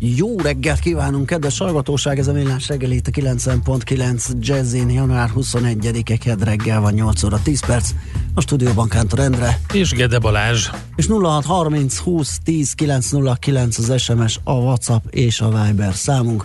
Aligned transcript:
Jó 0.00 0.38
reggelt 0.38 0.78
kívánunk, 0.78 1.26
kedves 1.26 1.58
hallgatóság! 1.58 2.18
Ez 2.18 2.26
a 2.28 2.32
Millás 2.32 2.68
reggel 2.68 2.90
itt 2.90 3.06
a 3.06 3.10
90.9 3.10 4.32
Jazzin, 4.40 4.90
január 4.90 5.30
21-e 5.36 6.16
kedd 6.16 6.44
reggel 6.44 6.80
van 6.80 6.92
8 6.92 7.22
óra 7.22 7.40
10 7.42 7.66
perc. 7.66 7.90
A 8.34 8.40
stúdióban 8.40 8.88
Kántor 8.88 9.18
Endre. 9.18 9.60
És 9.72 9.90
Gede 9.90 10.18
Balázs. 10.18 10.68
És 10.96 11.06
0630 11.06 11.98
20 11.98 12.38
10 12.44 12.72
909 12.72 13.78
az 13.78 14.00
SMS, 14.00 14.40
a 14.44 14.52
WhatsApp 14.52 15.06
és 15.10 15.40
a 15.40 15.64
Viber 15.64 15.94
számunk. 15.94 16.44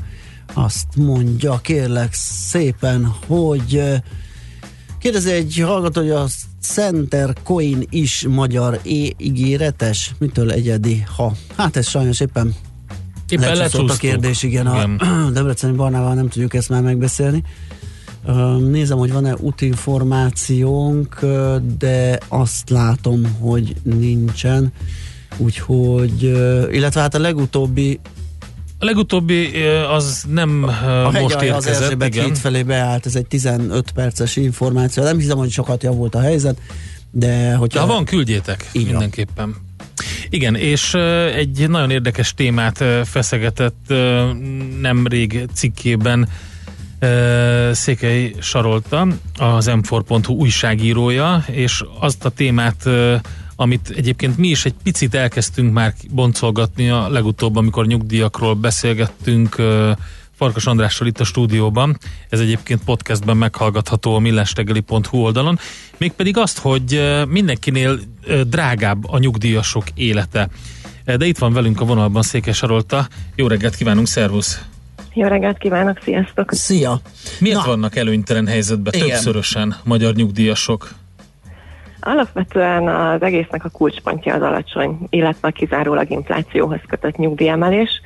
Azt 0.53 0.87
mondja, 0.95 1.57
kérlek 1.57 2.13
szépen, 2.13 3.05
hogy 3.27 3.83
kérdezi 4.99 5.31
egy 5.31 5.63
hallgató, 5.65 6.01
hogy 6.01 6.09
a 6.09 6.27
Center 6.61 7.33
Coin 7.43 7.87
is 7.89 8.25
magyar 8.29 8.73
e-ígéretes? 8.73 10.15
Mitől 10.17 10.51
egyedi, 10.51 11.03
ha? 11.15 11.33
Hát 11.55 11.75
ez 11.75 11.87
sajnos 11.87 12.19
éppen 12.19 12.55
Éppen 13.29 13.55
lecsúszott 13.57 13.89
a 13.89 13.95
kérdés, 13.95 14.43
igen, 14.43 14.67
igen. 14.67 14.95
a 14.95 15.29
Debreceni 15.33 15.75
Barnával 15.75 16.13
nem 16.13 16.29
tudjuk 16.29 16.53
ezt 16.53 16.69
már 16.69 16.81
megbeszélni. 16.81 17.43
Nézem, 18.69 18.97
hogy 18.97 19.11
van-e 19.11 19.35
útinformációnk, 19.39 21.19
de 21.79 22.19
azt 22.27 22.69
látom, 22.69 23.37
hogy 23.39 23.75
nincsen. 23.83 24.73
Úgyhogy, 25.37 26.23
illetve 26.71 27.01
hát 27.01 27.15
a 27.15 27.19
legutóbbi 27.19 27.99
a 28.83 28.85
legutóbbi 28.85 29.63
az 29.89 30.25
nem 30.29 30.63
a 31.05 31.11
most 31.11 31.41
érkezett. 31.41 31.75
Az 31.75 31.81
Erzsébet 31.81 32.13
híd 32.13 32.37
felé 32.37 32.63
beállt, 32.63 33.05
ez 33.05 33.15
egy 33.15 33.25
15 33.25 33.91
perces 33.91 34.35
információ. 34.35 35.03
Nem 35.03 35.17
hiszem, 35.17 35.37
hogy 35.37 35.51
sokat 35.51 35.83
javult 35.83 36.15
a 36.15 36.19
helyzet, 36.19 36.57
de 37.11 37.55
hogyha... 37.55 37.79
Ha 37.79 37.85
van, 37.85 38.05
küldjétek 38.05 38.69
Igen. 38.71 38.87
mindenképpen. 38.87 39.55
Igen, 40.29 40.55
és 40.55 40.93
egy 41.35 41.69
nagyon 41.69 41.89
érdekes 41.89 42.33
témát 42.33 42.83
feszegetett 43.03 43.93
nemrég 44.81 45.45
cikkében 45.53 46.27
Székely 47.71 48.33
Sarolta, 48.39 49.07
az 49.37 49.69
m4.hu 49.71 50.37
újságírója, 50.37 51.43
és 51.51 51.83
azt 51.99 52.25
a 52.25 52.29
témát 52.29 52.89
amit 53.55 53.93
egyébként 53.95 54.37
mi 54.37 54.47
is 54.47 54.65
egy 54.65 54.75
picit 54.83 55.15
elkezdtünk 55.15 55.73
már 55.73 55.93
boncolgatni 56.11 56.89
a 56.89 57.09
legutóbb, 57.09 57.55
amikor 57.55 57.85
nyugdíjakról 57.85 58.53
beszélgettünk 58.53 59.55
Farkas 60.35 60.65
Andrással 60.65 61.07
itt 61.07 61.19
a 61.19 61.23
stúdióban. 61.23 61.97
Ez 62.29 62.39
egyébként 62.39 62.83
podcastben 62.83 63.37
meghallgatható 63.37 64.15
a 64.15 64.19
millástegeli.hu 64.19 65.17
oldalon. 65.17 65.59
Mégpedig 65.97 66.37
azt, 66.37 66.59
hogy 66.59 67.01
mindenkinél 67.27 67.99
drágább 68.47 69.09
a 69.09 69.17
nyugdíjasok 69.17 69.83
élete. 69.95 70.49
De 71.05 71.25
itt 71.25 71.37
van 71.37 71.53
velünk 71.53 71.81
a 71.81 71.85
vonalban 71.85 72.21
Székes 72.21 72.57
Sarolta. 72.57 73.07
Jó 73.35 73.47
reggelt 73.47 73.75
kívánunk, 73.75 74.07
szervusz! 74.07 74.61
Jó 75.13 75.27
reggelt 75.27 75.57
kívánok, 75.57 75.99
sziasztok! 76.03 76.51
Szia! 76.51 76.99
Miért 77.39 77.57
Na. 77.57 77.65
vannak 77.65 77.95
előnytelen 77.95 78.47
helyzetben 78.47 78.93
Igen. 78.93 79.07
többszörösen 79.07 79.75
magyar 79.83 80.13
nyugdíjasok? 80.13 80.93
Alapvetően 81.99 82.87
az 82.87 83.21
egésznek 83.21 83.65
a 83.65 83.69
kulcspontja 83.69 84.33
az 84.33 84.41
alacsony, 84.41 84.97
illetve 85.09 85.47
a 85.47 85.51
kizárólag 85.51 86.11
inflációhoz 86.11 86.79
kötött 86.87 87.17
nyugdíjemelés 87.17 88.01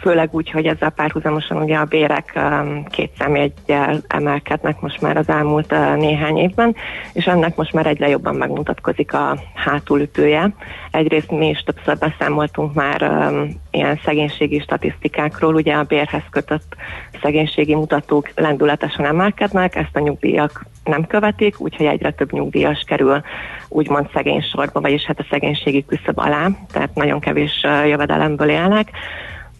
főleg 0.00 0.28
úgy, 0.32 0.50
hogy 0.50 0.66
ezzel 0.66 0.90
párhuzamosan 0.90 1.62
ugye 1.62 1.76
a 1.76 1.84
bérek 1.84 2.32
um, 2.36 2.84
két 2.84 3.10
számjegyel 3.18 4.00
emelkednek 4.08 4.80
most 4.80 5.00
már 5.00 5.16
az 5.16 5.28
elmúlt 5.28 5.72
uh, 5.72 5.96
néhány 5.96 6.38
évben, 6.38 6.76
és 7.12 7.26
ennek 7.26 7.56
most 7.56 7.72
már 7.72 7.86
egyre 7.86 8.08
jobban 8.08 8.34
megmutatkozik 8.34 9.12
a 9.12 9.38
hátulütője. 9.54 10.54
Egyrészt 10.90 11.30
mi 11.30 11.48
is 11.48 11.62
többször 11.62 11.98
beszámoltunk 11.98 12.74
már 12.74 13.02
um, 13.02 13.60
ilyen 13.70 14.00
szegénységi 14.04 14.60
statisztikákról, 14.60 15.54
ugye 15.54 15.74
a 15.74 15.82
bérhez 15.82 16.24
kötött 16.30 16.76
szegénységi 17.22 17.74
mutatók 17.74 18.30
lendületesen 18.34 19.04
emelkednek, 19.04 19.76
ezt 19.76 19.96
a 19.96 20.00
nyugdíjak 20.00 20.66
nem 20.84 21.06
követik, 21.06 21.60
úgyhogy 21.60 21.86
egyre 21.86 22.10
több 22.10 22.32
nyugdíjas 22.32 22.82
kerül 22.86 23.22
úgymond 23.68 24.10
szegény 24.12 24.40
sorba, 24.42 24.80
vagyis 24.80 25.04
hát 25.04 25.18
a 25.18 25.26
szegénységi 25.30 25.84
küszöb 25.84 26.18
alá, 26.18 26.48
tehát 26.72 26.94
nagyon 26.94 27.20
kevés 27.20 27.60
uh, 27.64 27.88
jövedelemből 27.88 28.48
élnek. 28.48 28.90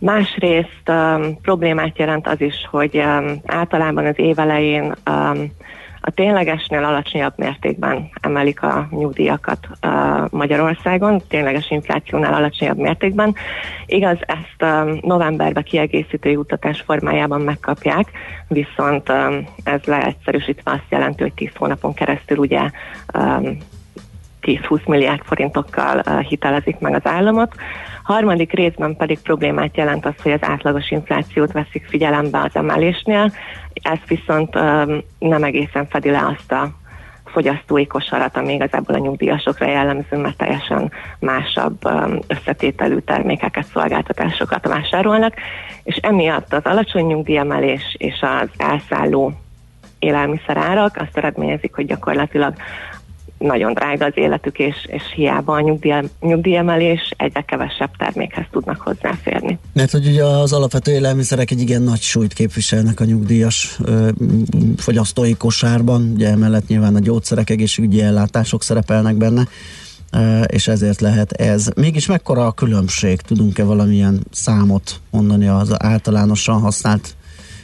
Másrészt 0.00 0.88
um, 0.88 1.40
problémát 1.42 1.98
jelent 1.98 2.26
az 2.26 2.40
is, 2.40 2.54
hogy 2.70 2.96
um, 2.96 3.40
általában 3.46 4.06
az 4.06 4.18
év 4.18 4.38
um, 4.38 5.50
a 6.00 6.10
ténylegesnél 6.10 6.84
alacsonyabb 6.84 7.32
mértékben 7.36 8.10
emelik 8.20 8.62
a 8.62 8.88
nyugdíjakat 8.90 9.58
uh, 9.86 10.30
Magyarországon, 10.30 11.22
tényleges 11.28 11.70
inflációnál 11.70 12.34
alacsonyabb 12.34 12.76
mértékben. 12.76 13.34
Igaz, 13.86 14.18
ezt 14.20 14.72
um, 14.72 14.98
novemberben 15.02 15.62
kiegészítő 15.62 16.30
jutatás 16.30 16.80
formájában 16.80 17.40
megkapják, 17.40 18.10
viszont 18.48 19.08
um, 19.08 19.46
ez 19.64 19.80
leegyszerűsítve 19.84 20.70
azt 20.70 20.86
jelenti, 20.88 21.22
hogy 21.22 21.34
10 21.34 21.50
hónapon 21.54 21.94
keresztül 21.94 22.36
ugye 22.38 22.70
um, 23.14 23.56
10-20 24.42 24.86
milliárd 24.86 25.22
forintokkal 25.24 26.02
uh, 26.06 26.20
hitelezik 26.20 26.78
meg 26.78 26.94
az 26.94 27.06
államot. 27.10 27.54
Harmadik 28.10 28.52
részben 28.52 28.96
pedig 28.96 29.20
problémát 29.20 29.76
jelent 29.76 30.06
az, 30.06 30.14
hogy 30.22 30.32
az 30.32 30.42
átlagos 30.42 30.90
inflációt 30.90 31.52
veszik 31.52 31.86
figyelembe 31.86 32.38
az 32.38 32.50
emelésnél, 32.52 33.32
ez 33.72 33.98
viszont 34.06 34.56
um, 34.56 35.02
nem 35.18 35.42
egészen 35.42 35.86
fedi 35.86 36.10
le 36.10 36.26
azt 36.36 36.52
a 36.52 36.70
fogyasztói 37.24 37.86
kosarat, 37.86 38.36
ami 38.36 38.52
igazából 38.52 38.94
a 38.94 38.98
nyugdíjasokra 38.98 39.66
jellemző, 39.66 40.16
mert 40.16 40.36
teljesen 40.36 40.92
másabb 41.18 41.78
összetételű 42.26 42.98
termékeket, 42.98 43.66
szolgáltatásokat 43.72 44.66
vásárolnak, 44.66 45.34
és 45.82 45.96
emiatt 45.96 46.52
az 46.52 46.64
alacsony 46.64 47.06
nyugdíjemelés 47.06 47.96
és 47.98 48.20
az 48.20 48.48
elszálló 48.56 49.32
élelmiszerárak 49.98 50.96
azt 50.96 51.16
eredményezik, 51.16 51.74
hogy 51.74 51.86
gyakorlatilag 51.86 52.54
nagyon 53.40 53.72
drága 53.72 54.04
az 54.04 54.12
életük, 54.14 54.58
és, 54.58 54.76
és 54.86 55.02
hiába 55.14 55.52
a 55.52 55.60
nyugdíj, 55.60 55.94
nyugdíjemelés 56.20 57.12
egyre 57.16 57.40
kevesebb 57.40 57.90
termékhez 57.96 58.44
tudnak 58.50 58.80
hozzáférni. 58.80 59.58
Mert 59.72 59.90
hogy 59.90 60.06
ugye 60.06 60.24
az 60.24 60.52
alapvető 60.52 60.92
élelmiszerek 60.92 61.50
egy 61.50 61.60
igen 61.60 61.82
nagy 61.82 62.00
súlyt 62.00 62.32
képviselnek 62.32 63.00
a 63.00 63.04
nyugdíjas 63.04 63.78
ö, 63.84 64.08
fogyasztói 64.76 65.34
kosárban, 65.34 66.10
ugye 66.14 66.28
emellett 66.28 66.66
nyilván 66.66 66.94
a 66.94 67.00
gyógyszerek, 67.00 67.50
egészségügyi 67.50 68.02
ellátások 68.02 68.62
szerepelnek 68.62 69.14
benne, 69.14 69.48
ö, 70.12 70.42
és 70.42 70.68
ezért 70.68 71.00
lehet 71.00 71.32
ez. 71.32 71.68
Mégis 71.76 72.06
mekkora 72.06 72.46
a 72.46 72.52
különbség? 72.52 73.20
Tudunk-e 73.20 73.64
valamilyen 73.64 74.20
számot 74.30 75.00
mondani 75.10 75.48
az 75.48 75.82
általánosan 75.82 76.60
használt 76.60 77.14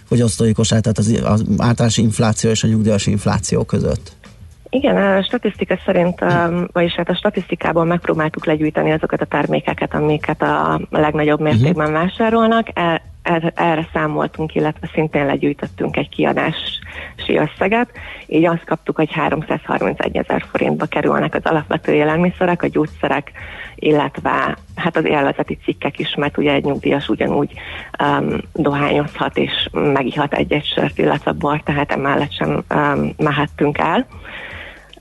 fogyasztói 0.04 0.52
kosár, 0.52 0.80
tehát 0.80 0.98
az, 0.98 1.20
az 1.24 1.44
általános 1.56 1.96
infláció 1.96 2.50
és 2.50 2.64
a 2.64 2.66
nyugdíjas 2.66 3.06
infláció 3.06 3.64
között? 3.64 4.12
Igen, 4.68 4.96
a 4.96 5.22
statisztika 5.22 5.78
szerint, 5.84 6.24
vagyis 6.72 6.94
hát 6.94 7.08
a 7.08 7.14
statisztikából 7.14 7.84
megpróbáltuk 7.84 8.46
legyűjteni 8.46 8.92
azokat 8.92 9.20
a 9.20 9.24
termékeket, 9.24 9.94
amiket 9.94 10.42
a 10.42 10.80
legnagyobb 10.90 11.40
mhm. 11.40 11.48
mértékben 11.48 11.92
vásárolnak. 11.92 12.68
El, 12.72 13.02
er, 13.22 13.52
erre 13.54 13.88
számoltunk, 13.92 14.54
illetve 14.54 14.90
szintén 14.92 15.26
legyűjtöttünk 15.26 15.96
egy 15.96 16.08
kiadási 16.08 17.36
összeget. 17.36 17.90
Így 18.26 18.44
azt 18.44 18.64
kaptuk, 18.64 18.96
hogy 18.96 19.12
331 19.12 20.16
ezer 20.16 20.44
forintba 20.50 20.86
kerülnek 20.86 21.34
az 21.34 21.44
alapvető 21.44 21.92
élelmiszerek, 21.92 22.62
a 22.62 22.68
gyógyszerek, 22.68 23.32
illetve 23.74 24.56
hát 24.74 24.96
az 24.96 25.04
élvezeti 25.04 25.58
cikkek 25.64 25.98
is, 25.98 26.14
mert 26.14 26.38
ugye 26.38 26.52
egy 26.52 26.64
nyugdíjas 26.64 27.08
ugyanúgy 27.08 27.52
um, 28.02 28.38
dohányozhat 28.52 29.38
és 29.38 29.68
megihat 29.72 30.34
egy-egy 30.34 30.64
sört, 30.64 30.98
illetve 30.98 31.32
bort, 31.32 31.64
tehát 31.64 31.92
emellett 31.92 32.32
sem 32.32 32.64
um, 32.74 33.12
mehettünk 33.16 33.78
el. 33.78 34.06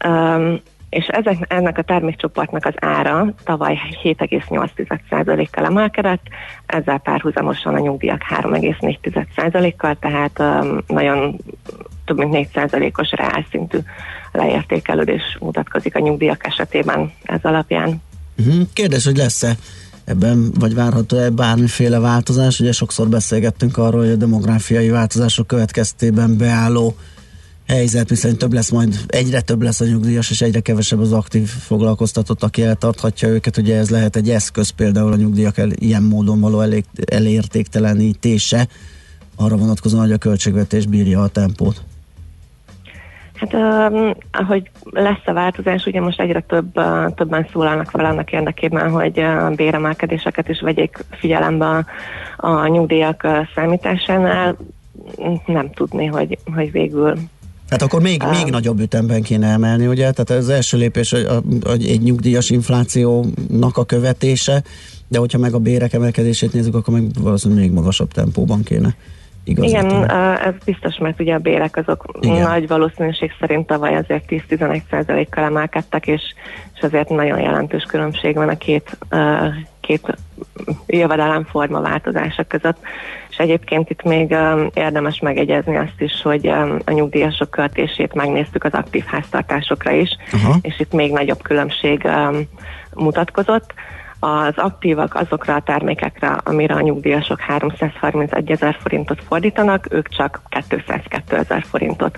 Um, 0.06 0.62
és 0.90 1.06
ezek, 1.06 1.46
ennek 1.48 1.78
a 1.78 1.82
termékcsoportnak 1.82 2.66
az 2.66 2.74
ára 2.76 3.34
tavaly 3.44 3.78
7,8%-kal 4.04 5.66
emelkedett, 5.66 6.22
ezzel 6.66 6.98
párhuzamosan 6.98 7.74
a 7.74 7.80
nyugdíjak 7.80 8.22
3,4%-kal, 8.30 9.96
tehát 10.00 10.40
um, 10.40 10.84
nagyon 10.88 11.36
több 12.06 12.18
mint 12.18 12.50
4%-os 12.54 13.12
reálszintű 13.12 13.78
leértékelődés 14.32 15.38
mutatkozik 15.40 15.96
a 15.96 16.00
nyugdíjak 16.00 16.46
esetében 16.46 17.12
ez 17.24 17.40
alapján. 17.42 18.02
Mhm. 18.36 18.62
Kérdés, 18.74 19.06
hogy 19.06 19.18
lesz-e 19.18 19.56
ebben, 20.06 20.52
vagy 20.60 20.76
várható-e 20.76 21.30
bármiféle 21.30 22.00
változás? 22.00 22.60
Ugye 22.60 22.72
sokszor 22.72 23.08
beszélgettünk 23.08 23.78
arról, 23.78 24.02
hogy 24.02 24.12
a 24.12 24.16
demográfiai 24.16 24.90
változások 24.90 25.48
következtében 25.48 26.38
beálló 26.38 26.96
helyzet, 27.68 28.10
viszont 28.10 28.38
több 28.38 28.54
lesz 28.54 28.70
majd, 28.70 29.00
egyre 29.08 29.42
több 29.42 29.62
lesz 29.62 29.82
a 29.82 29.86
nyugdíjas, 29.86 30.30
és 30.30 30.42
egyre 30.42 30.60
kevesebb 30.60 31.00
az 31.00 31.14
aktív 31.14 31.48
foglalkoztatott, 31.48 32.44
aki 32.44 32.64
eltarthatja 32.64 33.28
őket. 33.28 33.58
Ugye 33.58 33.78
ez 33.78 33.90
lehet 33.90 34.16
egy 34.16 34.30
eszköz 34.30 34.70
például 34.70 35.12
a 35.12 35.16
nyugdíjak 35.16 35.58
el, 35.58 35.70
ilyen 35.72 36.04
módon 36.04 36.40
való 36.40 36.60
elég, 36.62 36.84
elértéktelenítése, 37.06 38.68
arra 39.36 39.58
vonatkozóan, 39.58 40.04
hogy 40.04 40.12
a 40.12 40.18
költségvetés 40.18 40.86
bírja 40.86 41.22
a 41.22 41.28
tempót. 41.28 41.84
Hát 43.36 43.54
um, 43.54 44.16
ahogy 44.32 44.70
lesz 44.84 45.26
a 45.26 45.34
változás, 45.34 45.86
ugye 45.86 46.02
most 46.02 46.20
egyre 46.20 46.40
több, 46.40 46.78
uh, 46.78 47.14
többen 47.14 47.48
szólalnak 47.52 47.90
fel 47.90 48.06
annak 48.06 48.32
érdekében, 48.32 48.90
hogy 48.90 49.20
uh, 49.20 49.56
béremelkedéseket 49.56 50.50
is 50.50 50.62
vegyék 50.62 51.04
figyelembe 51.12 51.66
a, 51.66 51.86
a 52.48 52.68
nyugdíjak 52.68 53.22
uh, 53.24 53.48
számításánál. 53.56 54.58
Nem 55.46 55.72
tudni, 55.72 56.06
hogy, 56.06 56.38
hogy 56.54 56.72
végül 56.72 57.18
Hát 57.70 57.82
akkor 57.82 58.02
még, 58.02 58.24
um, 58.24 58.30
még 58.30 58.46
nagyobb 58.46 58.80
ütemben 58.80 59.22
kéne 59.22 59.48
emelni, 59.48 59.88
ugye? 59.88 60.12
Tehát 60.12 60.30
az 60.30 60.50
első 60.50 60.78
lépés 60.78 61.14
a, 61.14 61.36
a, 61.36 61.72
egy 61.72 62.02
nyugdíjas 62.02 62.50
inflációnak 62.50 63.78
a 63.78 63.86
követése, 63.86 64.64
de 65.08 65.20
hogyha 65.20 65.38
meg 65.38 65.54
a 65.54 65.60
bérek 65.60 65.94
emelkedését 65.94 66.54
nézzük, 66.54 66.76
akkor 66.76 66.94
meg 66.94 67.04
valószínűleg 67.22 67.64
még 67.64 67.74
magasabb 67.74 68.12
tempóban 68.12 68.64
kéne. 68.64 68.96
Igazgatni. 69.44 69.88
Igen, 69.88 70.10
ez 70.38 70.54
biztos, 70.66 70.98
mert 70.98 71.20
ugye 71.20 71.34
a 71.34 71.38
bérek 71.38 71.78
azok 71.78 72.18
Igen. 72.20 72.42
nagy 72.42 72.68
valószínűség 72.68 73.32
szerint 73.40 73.68
tavaly 73.68 73.96
azért 73.96 74.24
10-11% 74.30 75.28
kal 75.30 75.44
emelkedtek, 75.44 76.08
és, 76.08 76.22
és 76.76 76.82
azért 76.82 77.10
nagyon 77.10 77.40
jelentős 77.40 77.84
különbség 77.84 78.36
van 78.36 78.50
a 78.50 78.58
két, 78.58 78.98
két 79.80 80.18
jövedelemforma 80.88 81.82
változása 81.82 82.44
között. 82.44 82.78
És 83.36 83.42
egyébként 83.42 83.90
itt 83.90 84.04
még 84.04 84.36
érdemes 84.74 85.20
megegyezni 85.20 85.78
azt 85.78 86.02
is, 86.02 86.22
hogy 86.22 86.48
a 86.86 86.92
nyugdíjasok 86.92 87.50
költését 87.50 88.14
megnéztük 88.14 88.64
az 88.64 88.74
aktív 88.74 89.04
háztartásokra 89.06 89.92
is, 89.92 90.10
uh-huh. 90.34 90.56
és 90.62 90.80
itt 90.80 90.94
még 90.94 91.12
nagyobb 91.12 91.42
különbség 91.42 92.08
mutatkozott. 92.94 93.74
Az 94.20 94.54
aktívak 94.56 95.16
azokra 95.16 95.56
a 95.56 95.62
termékekre, 95.62 96.28
amire 96.28 96.74
a 96.74 96.82
nyugdíjasok 96.82 97.40
331 97.40 98.52
ezer 98.52 98.78
forintot 98.82 99.24
fordítanak, 99.24 99.88
ők 99.90 100.10
csak 100.10 100.42
202 100.68 101.36
ezer 101.36 101.64
forintot 101.70 102.18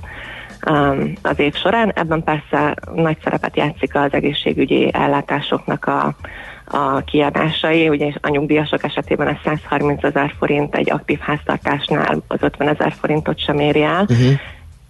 az 1.22 1.40
év 1.40 1.56
során. 1.56 1.92
Ebben 1.96 2.24
persze 2.24 2.76
nagy 2.96 3.18
szerepet 3.24 3.58
játszik 3.58 3.96
az 3.96 4.14
egészségügyi 4.14 4.94
ellátásoknak 4.94 5.86
a 5.86 6.16
a 6.68 7.00
kiadásai, 7.00 7.90
ugye 7.90 8.12
a 8.22 8.30
nyugdíjasok 8.30 8.84
esetében 8.84 9.28
a 9.28 9.40
130 9.44 10.04
ezer 10.04 10.34
forint 10.38 10.76
egy 10.76 10.92
aktív 10.92 11.20
háztartásnál 11.20 12.24
az 12.28 12.42
50 12.42 12.68
ezer 12.68 12.94
forintot 13.00 13.40
sem 13.40 13.60
éri 13.60 13.84
el, 13.84 14.02
uh-huh. 14.02 14.40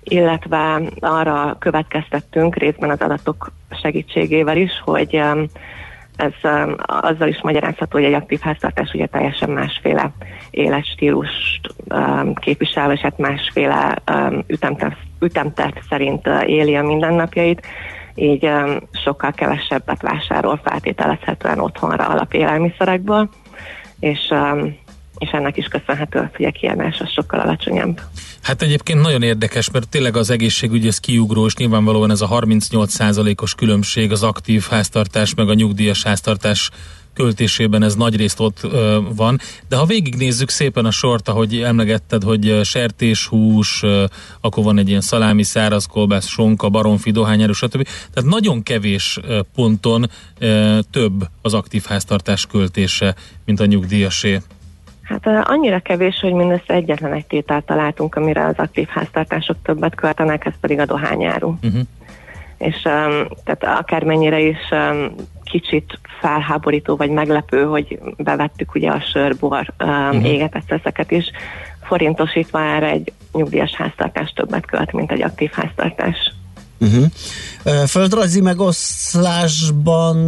illetve 0.03 0.81
arra 0.99 1.55
következtettünk 1.59 2.55
részben 2.55 2.89
az 2.89 3.01
adatok 3.01 3.51
segítségével 3.81 4.57
is, 4.57 4.71
hogy 4.85 5.21
ez 6.17 6.33
um, 6.43 6.75
azzal 6.85 7.27
is 7.27 7.41
magyarázható, 7.41 7.97
hogy 7.97 8.07
egy 8.07 8.13
aktív 8.13 8.39
háztartás 8.39 8.91
ugye 8.93 9.05
teljesen 9.05 9.49
másféle 9.49 10.11
életstílust 10.49 11.73
um, 11.89 12.33
képvisel, 12.33 12.91
és 12.91 12.99
hát 12.99 13.17
másféle 13.17 13.95
um, 14.11 14.43
ütemterv, 14.47 14.93
ütemterv 15.19 15.75
szerint 15.89 16.27
uh, 16.27 16.49
éli 16.49 16.75
a 16.75 16.83
mindennapjait, 16.83 17.65
így 18.17 18.49
sokkal 19.03 19.31
kevesebbet 19.31 20.01
vásárol 20.01 20.59
feltételezhetően 20.63 21.59
otthonra 21.59 22.07
alapélelmiszerekből, 22.07 23.29
és, 23.99 24.19
és 25.17 25.29
ennek 25.29 25.57
is 25.57 25.65
köszönhető, 25.65 26.29
hogy 26.35 26.45
a 26.45 26.51
kiadás 26.51 26.99
az 26.99 27.11
sokkal 27.11 27.39
alacsonyabb. 27.39 28.01
Hát 28.41 28.61
egyébként 28.61 29.01
nagyon 29.01 29.21
érdekes, 29.21 29.71
mert 29.71 29.89
tényleg 29.89 30.17
az 30.17 30.29
egészségügy 30.29 30.87
ez 30.87 30.99
kiugró, 30.99 31.45
és 31.45 31.55
nyilvánvalóan 31.55 32.11
ez 32.11 32.21
a 32.21 32.27
38%-os 32.27 33.55
különbség 33.55 34.11
az 34.11 34.23
aktív 34.23 34.67
háztartás 34.69 35.35
meg 35.35 35.49
a 35.49 35.53
nyugdíjas 35.53 36.03
háztartás 36.03 36.69
költésében 37.17 37.83
ez 37.83 37.95
nagyrészt 37.95 38.39
ott 38.39 38.59
ö, 38.63 38.99
van, 39.15 39.39
de 39.69 39.75
ha 39.75 39.85
végignézzük 39.85 40.49
szépen 40.49 40.85
a 40.85 40.91
sort, 40.91 41.27
ahogy 41.27 41.61
emlegetted, 41.61 42.23
hogy 42.23 42.59
sertéshús, 42.63 43.83
ö, 43.83 44.05
akkor 44.41 44.63
van 44.63 44.77
egy 44.77 44.89
ilyen 44.89 45.01
szalámi, 45.01 45.43
szárazkolbász, 45.43 46.27
sonka, 46.27 46.69
baromfi, 46.69 47.11
dohányáró, 47.11 47.53
stb. 47.53 47.87
Tehát 48.13 48.29
nagyon 48.29 48.63
kevés 48.63 49.19
ponton 49.55 50.09
ö, 50.39 50.79
több 50.91 51.27
az 51.41 51.53
aktív 51.53 51.83
háztartás 51.87 52.45
költése, 52.45 53.15
mint 53.45 53.59
a 53.59 53.65
nyugdíjasé. 53.65 54.39
Hát 55.03 55.27
annyira 55.43 55.79
kevés, 55.79 56.19
hogy 56.21 56.33
mindössze 56.33 56.73
egyetlen 56.73 57.13
egy 57.13 57.25
tételt 57.25 57.65
találtunk, 57.65 58.15
amire 58.15 58.45
az 58.45 58.55
aktív 58.57 58.87
háztartások 58.87 59.57
többet 59.63 59.95
költenek, 59.95 60.45
ez 60.45 60.53
pedig 60.61 60.79
a 60.79 60.85
dohányáru. 60.85 61.57
Uh-huh. 61.63 61.81
És 62.57 62.75
um, 62.75 63.27
tehát 63.43 63.79
akármennyire 63.79 64.39
is 64.39 64.57
um, 64.71 65.15
kicsit 65.47 65.99
felháborító 66.19 66.95
vagy 66.95 67.09
meglepő, 67.09 67.63
hogy 67.63 67.99
bevettük 68.17 68.75
ugye 68.75 68.89
a 68.89 68.99
sörbor 68.99 69.73
um, 69.83 69.89
uh-huh. 69.89 70.25
égetett 70.25 70.71
ezeket 70.71 71.11
is, 71.11 71.31
forintosítva 71.83 72.61
erre 72.61 72.89
egy 72.89 73.13
nyugdíjas 73.33 73.75
háztartás 73.75 74.33
többet 74.33 74.65
költ, 74.65 74.91
mint 74.91 75.11
egy 75.11 75.21
aktív 75.21 75.51
háztartás. 75.51 76.36
Uh-huh. 76.79 77.05
Földrajzi 77.87 78.41
megoszlásban, 78.41 80.27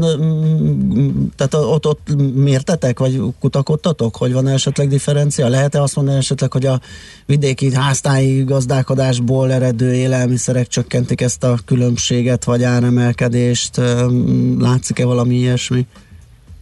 tehát 1.36 1.54
ott, 1.54 1.86
ott 1.86 2.07
mértetek, 2.34 3.00
vagy 3.00 3.22
kutakodtatok, 3.40 4.16
hogy 4.16 4.34
van 4.34 4.48
esetleg 4.48 4.88
differencia? 4.88 5.48
Lehet-e 5.48 5.81
azt 5.81 5.96
mondani 5.96 6.18
esetleg, 6.18 6.51
hogy 6.51 6.66
a 6.66 6.80
vidéki 7.25 7.75
háztáji 7.75 8.44
gazdálkodásból 8.44 9.51
eredő 9.51 9.94
élelmiszerek 9.94 10.68
csökkentik 10.68 11.22
ezt 11.22 11.44
a 11.44 11.57
különbséget, 11.66 12.44
vagy 12.44 12.63
áremelkedést? 12.63 13.81
Látszik-e 14.60 15.06
valami 15.06 15.36
ilyesmi? 15.36 15.86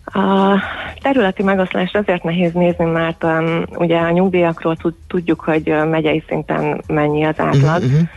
A 0.06 0.62
területi 1.02 1.44
megoszlást 1.44 1.96
azért 1.96 2.24
nehéz 2.24 2.54
nézni, 2.54 2.86
mert 2.86 3.24
um, 3.24 3.64
ugye 3.76 3.98
a 3.98 4.12
nyugdíjakról 4.12 4.78
tudjuk, 5.08 5.40
hogy 5.40 5.74
megyei 5.90 6.24
szinten 6.28 6.82
mennyi 6.88 7.24
az 7.24 7.36
átlag, 7.38 7.84
uh-huh 7.84 8.08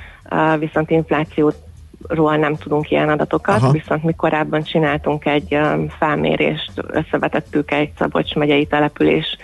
viszont 0.58 0.90
inflációról 0.90 2.36
nem 2.36 2.56
tudunk 2.56 2.90
ilyen 2.90 3.08
adatokat, 3.08 3.62
Aha. 3.62 3.70
viszont 3.70 4.02
mi 4.02 4.12
korábban 4.12 4.62
csináltunk 4.62 5.26
egy 5.26 5.58
felmérést, 5.98 6.72
összevetettük 6.86 7.70
egy 7.70 7.90
Szabolcs 7.98 8.34
megyei 8.34 8.66
település 8.66 9.36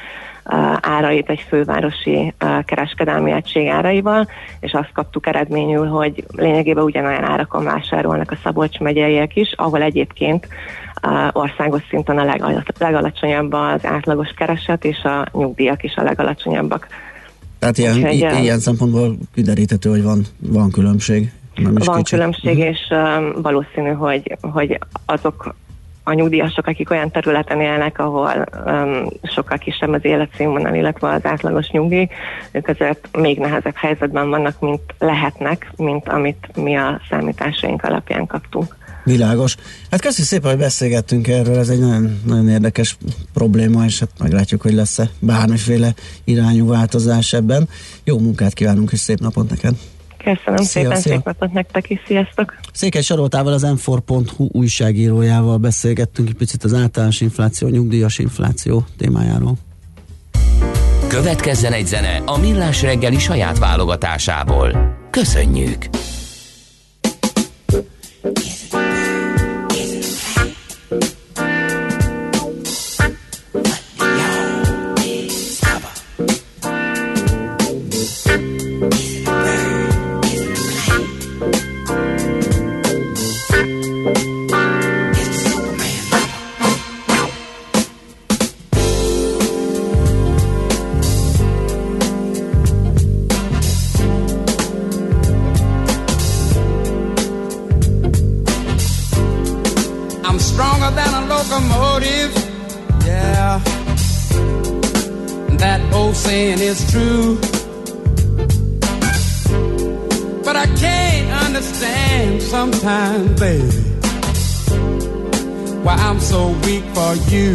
árait 0.81 1.31
egy 1.31 1.45
fővárosi 1.49 2.35
kereskedelmi 2.65 3.33
egység 3.33 3.69
áraival, 3.69 4.29
és 4.61 4.73
azt 4.73 4.93
kaptuk 4.93 5.27
eredményül, 5.27 5.87
hogy 5.87 6.25
lényegében 6.37 6.85
ugyanolyan 6.85 7.25
árakon 7.25 7.65
vásárolnak 7.65 8.31
a 8.31 8.39
Szabolcs 8.43 8.79
megyeiek 8.79 9.37
is, 9.37 9.53
ahol 9.57 9.83
egyébként 9.83 10.49
országos 11.33 11.83
szinten 11.89 12.19
a 12.19 12.39
legalacsonyabb 12.79 13.53
az 13.53 13.87
átlagos 13.87 14.31
kereset, 14.37 14.85
és 14.85 15.03
a 15.03 15.27
nyugdíjak 15.33 15.83
is 15.83 15.95
a 15.97 16.03
legalacsonyabbak. 16.03 16.87
Tehát 17.59 17.79
ilyen, 17.79 17.97
Úgyhogy, 17.97 18.43
ilyen 18.43 18.59
szempontból 18.59 19.17
kideríthető, 19.35 19.91
hogy 19.91 20.03
van, 20.03 20.23
van 20.39 20.71
különbség. 20.71 21.33
Nem 21.55 21.77
is 21.77 21.87
van 21.87 21.97
kicsit. 21.97 22.19
különbség, 22.19 22.59
és 22.59 22.79
um, 22.91 23.43
valószínű, 23.43 23.91
hogy, 23.91 24.37
hogy 24.41 24.79
azok 25.07 25.55
a 26.09 26.13
nyugdíjasok, 26.13 26.67
akik 26.67 26.91
olyan 26.91 27.11
területen 27.11 27.61
élnek, 27.61 27.99
ahol 27.99 28.45
um, 28.67 29.07
sokkal 29.23 29.59
kisebb 29.59 29.93
az 29.93 30.05
életszínvonal, 30.05 30.75
illetve 30.75 31.09
az 31.09 31.25
átlagos 31.25 31.71
nyugdíj, 31.71 32.09
ők 32.53 32.69
azért 32.69 33.09
még 33.19 33.39
nehezebb 33.39 33.77
helyzetben 33.77 34.31
vannak, 34.31 34.61
mint 34.61 34.83
lehetnek, 34.99 35.73
mint 35.77 36.09
amit 36.09 36.51
mi 36.57 36.77
a 36.77 37.01
számításaink 37.09 37.83
alapján 37.83 38.27
kaptunk. 38.27 38.77
Világos. 39.07 39.55
Hát 39.91 40.01
köszönjük 40.01 40.29
szépen, 40.29 40.51
hogy 40.51 40.59
beszélgettünk 40.59 41.29
erről, 41.29 41.59
ez 41.59 41.69
egy 41.69 41.79
nagyon, 41.79 42.21
nagyon 42.25 42.49
érdekes 42.49 42.97
probléma, 43.33 43.85
és 43.85 43.99
hát 43.99 44.11
meglátjuk, 44.19 44.63
hogy 44.63 44.73
lesz-e 44.73 45.11
bármiféle 45.19 45.95
irányú 46.25 46.67
változás 46.67 47.33
ebben. 47.33 47.69
Jó 48.05 48.19
munkát 48.19 48.53
kívánunk, 48.53 48.93
és 48.93 48.99
szép 48.99 49.21
napot 49.21 49.51
neked! 49.51 49.75
Köszönöm 50.17 50.65
szia, 50.65 50.83
szépen, 50.83 51.01
szia. 51.01 51.13
szép 51.13 51.25
napot 51.25 51.53
nektek 51.53 51.91
is, 51.91 52.01
sziasztok! 52.07 52.55
Székely 52.73 53.03
Saroltával, 53.03 53.53
az 53.53 53.63
m 53.63 54.15
újságírójával 54.37 55.57
beszélgettünk 55.57 56.29
egy 56.29 56.37
picit 56.37 56.65
az 56.65 56.75
általános 56.75 57.21
infláció, 57.21 57.69
nyugdíjas 57.69 58.19
infláció 58.19 58.87
témájáról. 58.97 59.57
Következzen 61.09 61.73
egy 61.73 61.87
zene 61.87 62.23
a 62.25 62.39
Millás 62.39 62.83
reggeli 62.83 63.19
saját 63.19 63.59
válogatásából. 63.59 64.97
Köszönjük! 65.11 65.89
stronger 68.27 68.56
saying 106.37 106.61
is 106.61 106.81
true. 106.93 107.39
But 110.45 110.57
I 110.65 110.67
can't 110.85 111.31
understand 111.47 112.43
sometimes, 112.43 113.41
baby, 113.41 113.81
why 115.85 115.95
I'm 116.09 116.21
so 116.21 116.41
weak 116.67 116.85
for 116.97 117.13
you. 117.33 117.51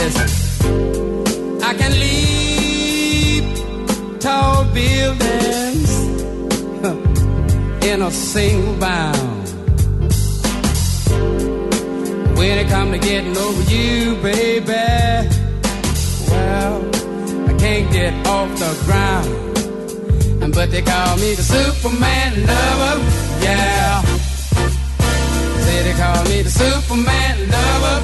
Listen, 0.00 0.28
I 1.70 1.72
can 1.80 1.92
leap 2.04 3.46
tall 4.20 4.64
buildings 4.78 5.90
in 7.90 8.02
a 8.02 8.10
single 8.10 8.76
bound. 8.86 9.46
When 12.36 12.54
it 12.62 12.68
come 12.68 12.92
to 12.92 12.98
getting 12.98 13.36
over 13.46 13.62
you, 13.74 14.14
baby, 14.22 14.84
well, 16.30 16.97
can't 17.68 17.92
get 17.92 18.14
off 18.26 18.48
the 18.58 18.72
ground. 18.86 19.28
But 20.54 20.70
they 20.70 20.82
call 20.82 21.16
me 21.18 21.34
the 21.34 21.46
Superman 21.54 22.32
lover, 22.50 22.96
yeah. 23.46 24.02
Say 25.64 25.78
they 25.86 25.96
call 26.02 26.24
me 26.30 26.42
the 26.48 26.54
Superman 26.62 27.36
lover, 27.54 27.98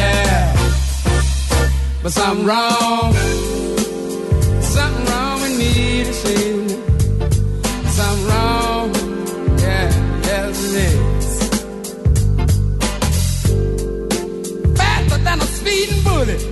yeah. 0.00 0.56
But 2.02 2.12
something 2.12 2.46
wrong, 2.46 3.12
something 4.76 5.04
wrong 5.10 5.36
with 5.42 5.54
me 5.62 6.04
to 6.08 6.14
see. 6.22 6.68
Something 7.96 8.26
wrong, 8.30 8.86
yeah, 9.64 9.86
yes 10.28 10.56
it 10.66 10.74
is. 10.90 11.28
Faster 14.78 15.18
than 15.26 15.38
a 15.40 15.48
speeding 15.58 16.02
bullet. 16.04 16.47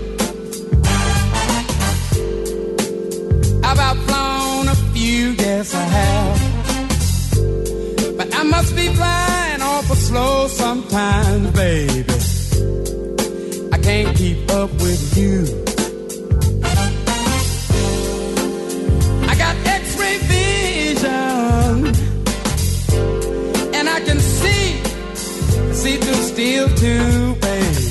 Be 8.88 8.95
flying 8.95 9.62
awful 9.62 9.97
slow 9.97 10.49
sometimes, 10.49 11.50
baby. 11.52 12.05
I 13.73 13.78
can't 13.78 14.16
keep 14.16 14.50
up 14.50 14.71
with 14.73 15.16
you. 15.16 15.38
I 19.31 19.35
got 19.37 19.55
x-ray 19.66 20.19
vision. 20.33 21.87
And 23.76 23.88
I 23.88 24.00
can 24.00 24.21
see, 24.21 24.83
see 25.73 25.97
through 25.97 26.23
steel 26.33 26.69
too, 26.69 27.35
baby. 27.47 27.85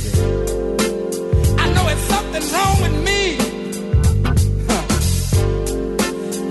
I 1.64 1.66
know 1.74 1.86
it's 1.94 2.06
something 2.14 2.44
wrong 2.54 2.82
with 2.84 2.96
me. 3.10 3.38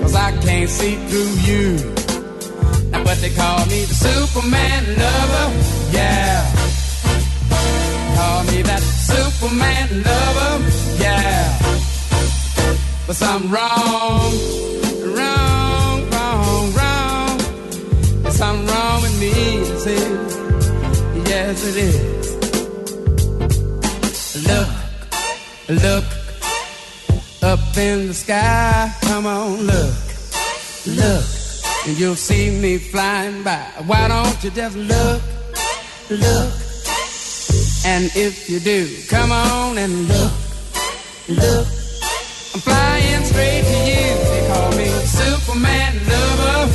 Cause 0.01 0.15
I 0.15 0.33
can't 0.43 0.71
see 0.71 0.97
through 1.09 1.33
you. 1.51 1.95
Now, 2.91 3.03
but 3.05 3.19
they 3.19 3.31
call 3.31 3.67
me 3.67 3.84
Superman 4.05 4.85
lover, 4.99 5.49
yeah. 5.91 6.45
Call 8.17 8.45
me 8.45 8.63
that 8.63 8.83
Superman 8.83 9.89
lover, 10.03 10.55
yeah. 11.01 11.59
But 13.07 13.17
something 13.17 13.51
wrong, 13.51 14.33
wrong, 15.17 16.11
wrong, 16.11 16.73
wrong. 16.77 17.39
There's 18.23 18.37
something 18.37 18.67
wrong 18.67 19.03
with 19.03 19.21
me, 19.21 19.33
is. 19.87 20.37
Yes, 21.29 21.57
it 21.71 21.77
is. 21.77 22.27
Look, 24.49 24.73
look 25.83 26.05
up 27.43 27.77
in 27.77 28.09
the 28.09 28.15
sky. 28.15 28.93
Come 29.03 29.27
on, 29.27 29.63
look, 29.63 29.97
look, 30.87 31.34
and 31.87 31.99
you'll 31.99 32.17
see 32.17 32.51
me 32.61 32.79
flying 32.79 33.43
by. 33.43 33.61
Why 33.87 34.09
don't 34.09 34.43
you 34.43 34.51
just 34.51 34.77
look, 34.77 35.23
look? 36.11 36.53
And 37.87 38.11
if 38.17 38.49
you 38.49 38.61
do, 38.61 38.89
come 39.09 39.31
on 39.31 39.77
and 39.79 40.09
look, 40.09 40.33
look. 41.29 41.67
I'm 42.55 42.61
flying 42.61 43.25
straight 43.25 43.65
to 43.65 43.79
you. 43.91 44.07
They 44.31 44.49
call 44.49 44.71
me 44.73 44.89
Superman 45.05 45.95
lover. 46.09 46.73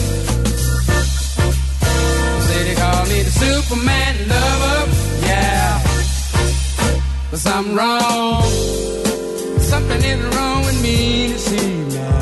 Say 2.47 2.63
they 2.63 2.75
call 2.75 3.05
me 3.05 3.23
the 3.23 3.31
Superman 3.31 4.15
lover. 4.27 4.91
Yeah. 5.25 5.81
But 7.31 7.39
something 7.39 7.75
wrong. 7.75 8.43
Something 9.59 10.03
is 10.03 10.35
wrong 10.35 10.65
with 10.65 10.81
me 10.83 11.29
to 11.29 11.39
see 11.39 11.97
now. 11.97 12.18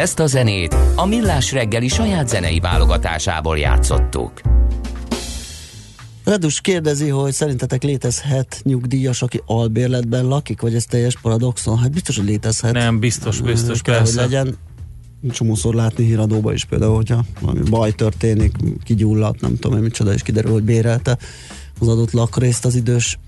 Ezt 0.00 0.18
a 0.18 0.26
zenét 0.26 0.76
a 0.94 1.06
Millás 1.06 1.52
reggeli 1.52 1.88
saját 1.88 2.28
zenei 2.28 2.60
válogatásából 2.60 3.58
játszottuk. 3.58 4.40
Redus 6.24 6.60
kérdezi, 6.60 7.08
hogy 7.08 7.32
szerintetek 7.32 7.82
létezhet 7.82 8.60
nyugdíjas, 8.62 9.22
aki 9.22 9.42
albérletben 9.46 10.24
lakik, 10.24 10.60
vagy 10.60 10.74
ez 10.74 10.84
teljes 10.84 11.20
paradoxon? 11.20 11.78
Hát 11.78 11.90
biztos, 11.90 12.16
hogy 12.16 12.26
létezhet. 12.26 12.72
Nem, 12.72 12.98
biztos, 12.98 13.40
biztos, 13.40 13.82
Kell, 13.82 13.94
hogy 13.94 14.04
persze. 14.04 14.20
legyen. 14.20 14.56
Csomószor 15.30 15.74
látni 15.74 16.04
híradóba 16.04 16.52
is 16.52 16.64
például, 16.64 16.94
hogyha 16.94 17.24
valami 17.40 17.60
baj 17.70 17.92
történik, 17.92 18.56
kigyulladt, 18.84 19.40
nem 19.40 19.56
tudom 19.58 19.80
micsoda, 19.80 20.12
és 20.12 20.22
kiderül, 20.22 20.52
hogy 20.52 20.64
bérelte 20.64 21.18
az 21.80 21.88
adott 21.88 22.10
lakrészt 22.10 22.64
az 22.64 22.74
idős 22.74 23.18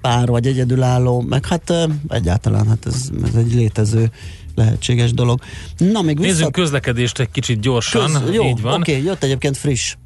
pár, 0.00 0.28
vagy 0.28 0.46
egyedülálló, 0.46 1.20
meg 1.20 1.46
hát 1.46 1.72
egyáltalán 2.08 2.68
hát 2.68 2.86
ez, 2.86 3.10
ez 3.24 3.34
egy 3.34 3.54
létező 3.54 4.10
lehetséges 4.54 5.12
dolog. 5.12 5.40
Na, 5.76 6.02
még 6.02 6.18
vissza... 6.18 6.30
Nézzünk 6.30 6.52
közlekedést 6.52 7.18
egy 7.18 7.30
kicsit 7.30 7.60
gyorsan. 7.60 8.12
Köz, 8.12 8.34
jó, 8.34 8.44
Így 8.44 8.60
van. 8.60 8.80
oké, 8.80 8.92
okay, 8.92 9.04
jött 9.04 9.22
egyébként 9.22 9.56
friss. 9.56 9.96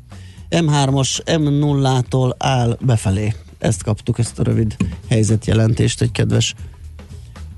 M3-os 0.51 1.19
M0-tól 1.25 2.35
áll 2.39 2.79
befelé. 2.81 3.35
Ezt 3.59 3.83
kaptuk, 3.83 4.19
ezt 4.19 4.39
a 4.39 4.43
rövid 4.43 4.77
helyzetjelentést 5.09 6.03
egy 6.03 6.13
kedves 6.13 6.55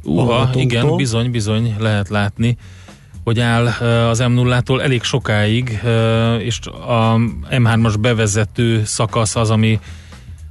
Uha, 0.09 0.51
igen, 0.55 0.97
bizony, 0.97 1.31
bizony 1.31 1.75
lehet 1.79 2.09
látni, 2.09 2.57
hogy 3.25 3.41
áll 3.41 3.69
ö, 3.81 3.87
az 3.87 4.23
M0-tól 4.23 4.83
elég 4.83 5.03
sokáig, 5.03 5.81
ö, 5.85 6.37
és 6.37 6.59
a 6.87 7.15
M3-as 7.51 7.95
bevezető 8.01 8.85
szakasz 8.85 9.37
az, 9.37 9.51
ami 9.51 9.79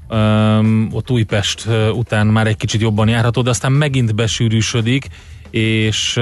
um, 0.10 0.90
ott 0.92 1.12
Újpest 1.12 1.68
után 1.94 2.28
már 2.28 2.48
egy 2.48 2.58
kicsit 2.58 2.82
jobban 2.82 3.08
járható, 3.08 3.42
de 3.42 3.50
aztán 3.50 3.72
megint 3.72 4.16
besűrűsödik, 4.16 5.08
és 5.50 6.20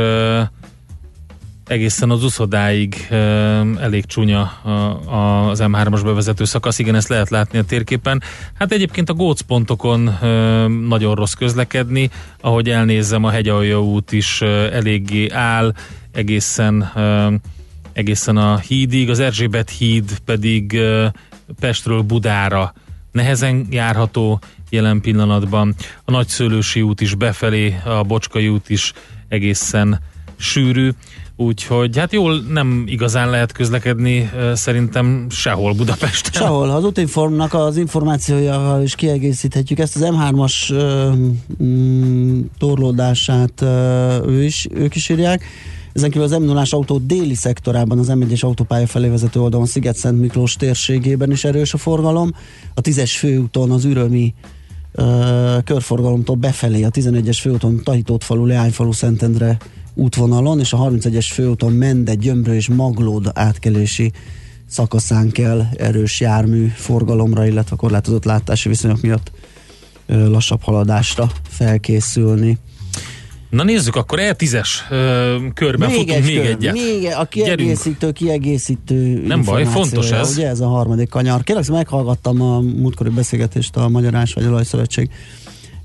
egészen 1.68 2.10
az 2.10 2.24
uszodáig 2.24 3.08
elég 3.80 4.06
csúnya 4.06 4.42
az 5.52 5.60
M3-as 5.64 6.02
bevezető 6.04 6.44
szakasz, 6.44 6.80
igen, 6.80 6.96
ezt 6.96 7.08
lehet 7.08 7.30
látni 7.30 7.58
a 7.58 7.64
térképen. 7.64 8.22
Hát 8.54 8.72
egyébként 8.72 9.10
a 9.10 9.14
gócpontokon 9.14 10.18
nagyon 10.88 11.16
rossz 11.16 11.34
közlekedni, 11.34 12.10
ahogy 12.42 12.70
elnézem, 12.70 13.24
a 13.24 13.30
hegyalja 13.30 13.82
út 13.82 14.12
is 14.12 14.42
eléggé 14.72 15.30
áll, 15.30 15.74
egészen 16.12 16.92
egészen 17.94 18.38
a 18.38 18.58
hídig, 18.58 19.10
az 19.10 19.20
Erzsébet 19.20 19.70
híd 19.70 20.20
pedig 20.26 20.80
Pestről 21.60 22.02
Budára 22.02 22.74
nehezen 23.12 23.68
járható 23.70 24.40
jelen 24.70 25.02
pillanatban. 25.02 25.76
A 26.06 26.12
Nagyszőlősi 26.12 26.82
út 26.82 27.02
is 27.02 27.16
befelé, 27.16 27.80
a 27.86 28.04
Bocskai 28.04 28.48
út 28.48 28.70
is 28.70 28.94
egészen 29.28 30.00
sűrű, 30.36 30.90
úgyhogy 31.36 31.98
hát 31.98 32.12
jól 32.14 32.42
nem 32.50 32.84
igazán 32.88 33.30
lehet 33.30 33.52
közlekedni 33.52 34.32
szerintem 34.54 35.28
sehol 35.30 35.74
Budapesten. 35.74 36.32
Sehol, 36.42 36.70
az 36.70 36.84
útinformnak 36.84 37.54
az 37.54 37.78
információjával 37.78 38.82
is 38.82 38.96
kiegészíthetjük 38.96 39.80
ezt 39.80 39.96
az 39.96 40.02
M3-as 40.06 40.72
ö, 40.72 41.12
mm, 41.64 42.42
torlódását 42.58 43.62
ő 44.26 44.44
is, 44.44 44.68
ők 44.72 44.96
is 44.96 45.10
írják. 45.10 45.44
Ezen 45.94 46.10
kívül 46.10 46.26
az 46.26 46.32
m 46.32 46.44
0 46.44 46.64
autó 46.70 46.98
déli 46.98 47.36
szektorában, 47.36 48.00
az 48.00 48.12
M1-es 48.12 48.44
autópálya 48.44 48.88
felé 48.88 49.08
vezető 49.08 49.40
oldalon 49.40 49.66
Sziget-Szent 49.66 50.20
Miklós 50.20 50.56
térségében 50.56 51.32
is 51.32 51.44
erős 51.44 51.74
a 51.74 51.78
forgalom. 51.78 52.32
A 52.74 52.82
10-es 52.82 53.14
főúton 53.18 53.72
az 53.72 53.86
ürömi 53.86 54.34
ö, 54.96 55.58
körforgalomtól 55.64 56.36
befelé, 56.36 56.84
a 56.84 56.90
11-es 56.90 57.38
főúton 57.42 57.82
Tahitót 57.84 58.24
falu, 58.24 58.46
Leányfalu, 58.46 58.92
Szentendre 58.92 59.58
útvonalon, 59.94 60.60
és 60.60 60.74
a 60.74 60.78
31-es 60.78 61.28
főúton 61.34 61.74
Mende, 61.74 62.14
Gyömrő 62.14 62.56
és 62.56 62.68
Maglód 62.68 63.32
átkelési 63.34 64.12
szakaszán 64.70 65.32
kell 65.32 65.62
erős 65.78 66.20
jármű 66.20 66.68
forgalomra, 66.76 67.46
illetve 67.46 67.76
korlátozott 67.76 68.26
látási 68.26 68.70
viszonyok 68.70 69.02
miatt 69.02 69.32
ö, 70.06 70.30
lassabb 70.30 70.62
haladásra 70.62 71.32
felkészülni. 71.48 72.58
Na 73.56 73.64
nézzük, 73.64 73.96
akkor 73.96 74.20
E10-es 74.22 74.68
ö, 74.90 75.36
körben 75.54 75.90
még 75.90 75.98
futunk 75.98 76.18
egy 76.18 76.26
még 76.26 76.36
kör, 76.36 76.46
egyet. 76.46 76.74
Még 76.74 77.08
a 77.18 77.26
kiegészítő, 77.26 78.12
kiegészítő 78.12 79.22
Nem 79.28 79.44
baj, 79.44 79.66
fontos 79.66 80.12
ez. 80.12 80.32
Ugye 80.32 80.48
ez 80.48 80.60
a 80.60 80.68
harmadik 80.68 81.10
kanyar. 81.10 81.44
Kérlek, 81.44 81.68
meghallgattam 81.68 82.42
a 82.42 82.60
múltkori 82.60 83.10
beszélgetést 83.10 83.76
a 83.76 83.90
Magyar 83.90 84.16
Ás 84.16 84.34
vagy 84.34 84.46
Olajszövetség 84.46 85.10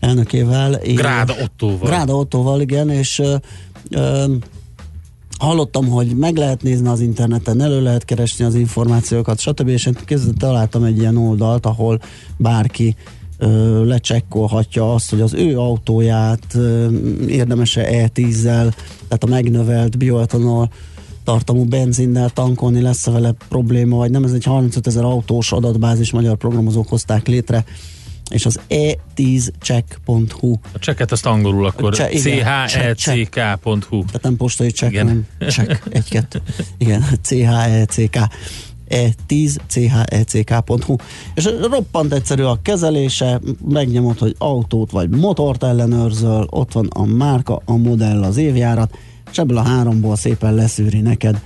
elnökével. 0.00 0.80
Gráda 0.94 1.34
Ottóval. 1.42 1.88
Gráda 1.88 2.16
Ottóval, 2.16 2.60
igen, 2.60 2.90
és 2.90 3.18
ö, 3.18 3.34
ö, 3.90 4.24
hallottam, 5.38 5.88
hogy 5.88 6.16
meg 6.16 6.36
lehet 6.36 6.62
nézni 6.62 6.88
az 6.88 7.00
interneten, 7.00 7.60
elő 7.60 7.82
lehet 7.82 8.04
keresni 8.04 8.44
az 8.44 8.54
információkat, 8.54 9.38
stb. 9.38 9.68
És 9.68 9.86
én 9.86 9.96
találtam 10.38 10.84
egy 10.84 10.98
ilyen 10.98 11.16
oldalt, 11.16 11.66
ahol 11.66 12.00
bárki 12.36 12.96
lecsekkolhatja 13.84 14.94
azt, 14.94 15.10
hogy 15.10 15.20
az 15.20 15.34
ő 15.34 15.58
autóját 15.58 16.56
érdemes-e 17.26 17.88
E10-zel, 17.90 18.72
tehát 19.08 19.24
a 19.24 19.26
megnövelt 19.26 19.98
bioetanol 19.98 20.70
tartalmú 21.24 21.64
benzinnel 21.64 22.30
tankolni, 22.30 22.80
lesz-e 22.80 23.10
vele 23.10 23.34
probléma, 23.48 23.96
vagy 23.96 24.10
nem. 24.10 24.24
Ez 24.24 24.32
egy 24.32 24.44
35 24.44 24.86
ezer 24.86 25.04
autós 25.04 25.52
adatbázis, 25.52 26.10
magyar 26.10 26.36
programozók 26.36 26.88
hozták 26.88 27.26
létre, 27.26 27.64
és 28.30 28.46
az 28.46 28.60
e 28.68 28.98
e10check.hu 29.16 30.56
A 30.72 30.78
csekket 30.78 31.12
azt 31.12 31.26
angolul 31.26 31.66
akkor 31.66 31.94
Cse- 31.94 32.96
check.hu 32.96 34.04
tehát 34.04 34.22
nem 34.22 34.36
postai 34.36 34.70
csekk, 34.70 34.90
Igen. 34.90 35.06
hanem 35.06 35.26
csekk, 35.48 35.70
egy-kettő. 35.88 36.42
Igen, 36.78 37.04
C-H-E-C-K. 37.22 38.18
E10 38.90 39.56
check.hu 40.26 40.96
és 41.34 41.48
roppant 41.70 42.12
egyszerű 42.12 42.42
a 42.42 42.58
kezelése, 42.62 43.40
megnyomod, 43.68 44.18
hogy 44.18 44.34
autót 44.38 44.90
vagy 44.90 45.08
motort 45.08 45.62
ellenőrzöl, 45.62 46.46
ott 46.50 46.72
van 46.72 46.86
a 46.86 47.04
márka, 47.04 47.62
a 47.64 47.76
modell, 47.76 48.22
az 48.22 48.36
évjárat, 48.36 48.98
és 49.30 49.38
ebből 49.38 49.56
a 49.56 49.62
háromból 49.62 50.16
szépen 50.16 50.54
leszűri 50.54 51.00
neked. 51.00 51.40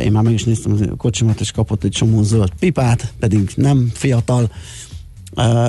Én 0.00 0.12
már 0.12 0.22
meg 0.22 0.32
is 0.32 0.44
néztem 0.44 0.78
a 0.92 0.96
kocsimat, 0.96 1.40
és 1.40 1.50
kapott 1.50 1.84
egy 1.84 1.90
csomó 1.90 2.22
zöld 2.22 2.50
pipát, 2.58 3.12
pedig 3.18 3.50
nem 3.54 3.90
fiatal. 3.94 4.50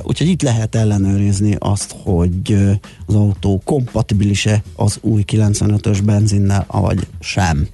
Úgyhogy 0.03 0.27
itt 0.27 0.41
lehet 0.41 0.75
ellenőrizni 0.75 1.55
azt, 1.59 1.95
hogy 2.03 2.57
az 3.05 3.15
autó 3.15 3.61
kompatibilis-e 3.65 4.63
az 4.75 4.97
új 5.01 5.23
95-ös 5.27 5.99
benzinnel, 6.05 6.65
vagy 6.67 7.07
sem. 7.19 7.67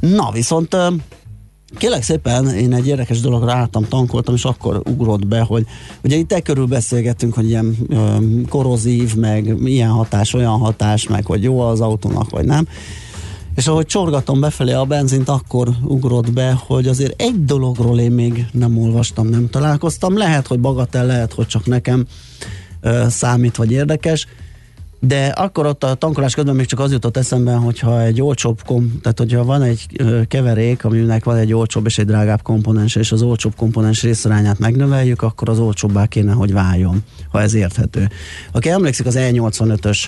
Na, 0.00 0.30
viszont 0.30 0.76
kérlek 1.74 2.02
szépen, 2.02 2.48
én 2.48 2.74
egy 2.74 2.86
érdekes 2.86 3.20
dologra 3.20 3.52
álltam, 3.52 3.88
tankoltam, 3.88 4.34
és 4.34 4.44
akkor 4.44 4.82
ugrott 4.84 5.26
be, 5.26 5.40
hogy 5.40 5.66
ugye 6.04 6.16
itt 6.16 6.42
körül 6.42 6.66
beszélgettünk, 6.66 7.34
hogy 7.34 7.48
ilyen 7.48 7.76
um, 7.88 8.48
korozív, 8.48 9.14
meg 9.14 9.54
ilyen 9.64 9.90
hatás, 9.90 10.34
olyan 10.34 10.58
hatás, 10.58 11.08
meg 11.08 11.26
hogy 11.26 11.42
jó 11.42 11.60
az 11.60 11.80
autónak, 11.80 12.30
vagy 12.30 12.44
nem. 12.44 12.68
És 13.54 13.66
ahogy 13.66 13.86
csorgatom 13.86 14.40
befelé 14.40 14.72
a 14.72 14.84
benzint, 14.84 15.28
akkor 15.28 15.68
ugrott 15.84 16.32
be, 16.32 16.58
hogy 16.66 16.86
azért 16.86 17.22
egy 17.22 17.44
dologról 17.44 18.00
én 18.00 18.10
még 18.10 18.46
nem 18.52 18.78
olvastam, 18.78 19.28
nem 19.28 19.50
találkoztam. 19.50 20.16
Lehet, 20.16 20.46
hogy 20.46 20.60
bagatel, 20.60 21.06
lehet, 21.06 21.32
hogy 21.32 21.46
csak 21.46 21.66
nekem 21.66 22.06
ö, 22.80 23.04
számít, 23.08 23.56
vagy 23.56 23.72
érdekes, 23.72 24.26
de 25.00 25.26
akkor 25.26 25.66
ott 25.66 25.84
a 25.84 25.94
tankolás 25.94 26.34
közben 26.34 26.54
még 26.54 26.66
csak 26.66 26.80
az 26.80 26.92
jutott 26.92 27.16
eszembe, 27.16 27.52
hogyha 27.52 28.02
egy 28.02 28.22
olcsóbb, 28.22 28.62
kom- 28.64 29.02
tehát 29.02 29.18
hogyha 29.18 29.44
van 29.44 29.62
egy 29.62 29.86
ö, 29.96 30.20
keverék, 30.28 30.84
aminek 30.84 31.24
van 31.24 31.36
egy 31.36 31.52
olcsóbb 31.52 31.86
és 31.86 31.98
egy 31.98 32.06
drágább 32.06 32.42
komponens, 32.42 32.96
és 32.96 33.12
az 33.12 33.22
olcsóbb 33.22 33.54
komponens 33.56 34.02
részarányát 34.02 34.58
megnöveljük, 34.58 35.22
akkor 35.22 35.48
az 35.48 35.58
olcsóbbá 35.58 36.06
kéne, 36.06 36.32
hogy 36.32 36.52
váljon, 36.52 37.02
ha 37.30 37.40
ez 37.40 37.54
érthető. 37.54 38.08
Aki 38.52 38.68
emlékszik 38.68 39.06
az 39.06 39.16
E85-ös 39.18 40.04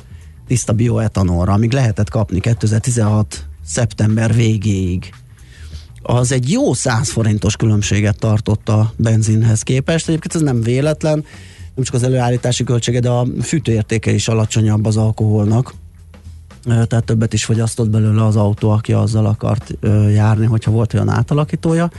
tiszta 0.46 0.72
bioetanolra, 0.72 1.52
amíg 1.52 1.72
lehetett 1.72 2.10
kapni 2.10 2.40
2016 2.40 3.44
szeptember 3.64 4.34
végéig, 4.34 5.12
az 6.02 6.32
egy 6.32 6.50
jó 6.50 6.74
100 6.74 7.10
forintos 7.10 7.56
különbséget 7.56 8.18
tartott 8.18 8.68
a 8.68 8.92
benzinhez 8.96 9.62
képest. 9.62 10.08
Egyébként 10.08 10.34
ez 10.34 10.40
nem 10.40 10.62
véletlen, 10.62 11.24
nem 11.78 11.86
csak 11.86 11.94
az 11.94 12.02
előállítási 12.02 12.64
költsége, 12.64 13.00
de 13.00 13.08
a 13.08 13.26
fűtőértéke 13.42 14.10
is 14.10 14.28
alacsonyabb 14.28 14.86
az 14.86 14.96
alkoholnak. 14.96 15.74
Tehát 16.64 17.04
többet 17.04 17.32
is 17.32 17.44
fogyasztott 17.44 17.90
belőle 17.90 18.24
az 18.24 18.36
autó, 18.36 18.70
aki 18.70 18.92
azzal 18.92 19.26
akart 19.26 19.78
járni, 20.12 20.46
hogyha 20.46 20.70
volt 20.70 20.94
olyan 20.94 21.08
átalakítója. 21.08 21.90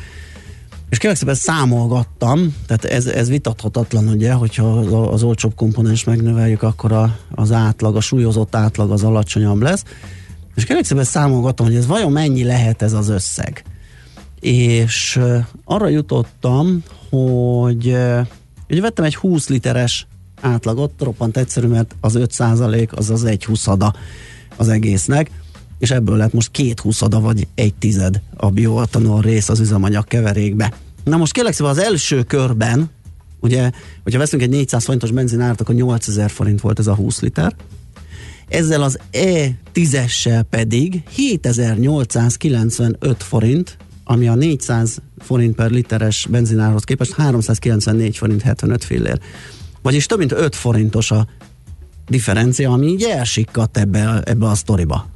És 0.89 0.97
kérlek 0.97 1.19
szépen 1.19 1.35
számolgattam, 1.35 2.55
tehát 2.67 2.85
ez, 2.85 3.05
ez 3.05 3.29
vitathatatlan, 3.29 4.07
ugye, 4.07 4.33
hogyha 4.33 4.63
az, 4.63 5.13
az 5.13 5.23
olcsóbb 5.23 5.55
komponens 5.55 6.03
megnöveljük, 6.03 6.63
akkor 6.63 6.91
a, 6.91 7.17
az 7.31 7.51
átlag, 7.51 7.95
a 7.95 8.01
súlyozott 8.01 8.55
átlag 8.55 8.91
az 8.91 9.03
alacsonyabb 9.03 9.61
lesz. 9.61 9.83
És 10.55 10.65
kérlek 10.65 10.85
szépen 10.85 11.03
számolgattam, 11.03 11.65
hogy 11.65 11.75
ez 11.75 11.87
vajon 11.87 12.11
mennyi 12.11 12.43
lehet 12.43 12.81
ez 12.81 12.93
az 12.93 13.09
összeg. 13.09 13.63
És 14.39 15.19
arra 15.65 15.87
jutottam, 15.87 16.83
hogy 17.09 17.97
ugye 18.69 18.81
vettem 18.81 19.05
egy 19.05 19.15
20 19.15 19.49
literes 19.49 20.07
átlagot, 20.41 20.91
roppant 20.99 21.37
egyszerű, 21.37 21.67
mert 21.67 21.95
az 22.01 22.15
5 22.15 22.35
az 22.91 23.09
az 23.09 23.23
egy 23.23 23.45
huszada 23.45 23.93
az 24.55 24.67
egésznek, 24.67 25.31
és 25.79 25.91
ebből 25.91 26.17
lett 26.17 26.33
most 26.33 26.51
két 26.51 26.79
huszada 26.79 27.19
vagy 27.19 27.47
egy 27.55 27.73
tized 27.73 28.21
a 28.35 28.49
bioetanol 28.49 29.21
rész 29.21 29.49
az 29.49 29.59
üzemanyag 29.59 30.05
keverékbe. 30.05 30.73
Na 31.03 31.17
most 31.17 31.33
kérlek 31.33 31.53
szépen 31.53 31.71
az 31.71 31.77
első 31.77 32.23
körben, 32.23 32.89
ugye, 33.39 33.71
hogyha 34.03 34.19
veszünk 34.19 34.41
egy 34.41 34.49
400 34.49 34.83
forintos 34.83 35.11
benzinárt, 35.11 35.61
akkor 35.61 35.75
8000 35.75 36.29
forint 36.29 36.61
volt 36.61 36.79
ez 36.79 36.87
a 36.87 36.95
20 36.95 37.21
liter, 37.21 37.55
ezzel 38.49 38.81
az 38.81 38.99
E10-essel 39.11 40.43
pedig 40.49 41.03
7895 41.09 43.23
forint, 43.23 43.77
ami 44.11 44.27
a 44.27 44.35
400 44.35 45.01
forint 45.17 45.55
per 45.55 45.71
literes 45.71 46.27
benzinárhoz 46.29 46.83
képest 46.83 47.13
394 47.13 48.17
forint 48.17 48.41
75 48.41 48.83
fillér. 48.83 49.19
Vagyis 49.81 50.05
több 50.05 50.17
mint 50.17 50.31
5 50.31 50.55
forintos 50.55 51.11
a 51.11 51.27
differencia, 52.07 52.71
ami 52.71 52.87
így 52.87 53.03
elsikkadt 53.03 53.77
ebbe, 53.77 54.21
ebbe 54.25 54.45
a 54.45 54.55
sztoriba. 54.55 55.07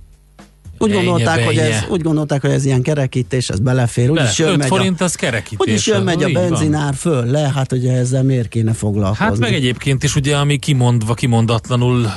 Úgy 0.84 0.92
Ennyi, 0.92 1.06
gondolták, 1.06 1.46
hogy 1.46 1.58
ez, 1.58 1.84
úgy 1.90 2.02
gondolták, 2.02 2.42
hogy 2.42 2.52
ez 2.52 2.66
ilyen 2.66 2.82
kerekítés, 2.82 3.50
ez 3.50 3.60
belefér. 3.60 4.10
Úgy 4.10 4.16
Bele, 4.16 4.30
is 4.30 4.38
jön, 4.38 4.50
5 4.50 4.58
megy 4.58 4.68
forint 4.68 5.02
a, 5.02 5.04
az 5.04 5.16
kerekítés. 5.16 5.58
hogy 5.58 5.70
is 5.70 5.88
jön, 5.88 6.04
megy 6.04 6.24
a 6.24 6.30
benzinár 6.30 6.94
föl 6.96 7.26
le, 7.26 7.52
hát 7.56 7.72
ugye 7.72 7.92
ezzel 7.92 8.24
miért 8.24 8.48
kéne 8.48 8.74
foglalkozni? 8.74 9.26
Hát 9.26 9.38
meg 9.38 9.54
egyébként 9.54 10.04
is 10.04 10.16
ugye, 10.16 10.38
ami 10.38 10.58
kimondva, 10.58 11.14
kimondatlanul 11.14 12.12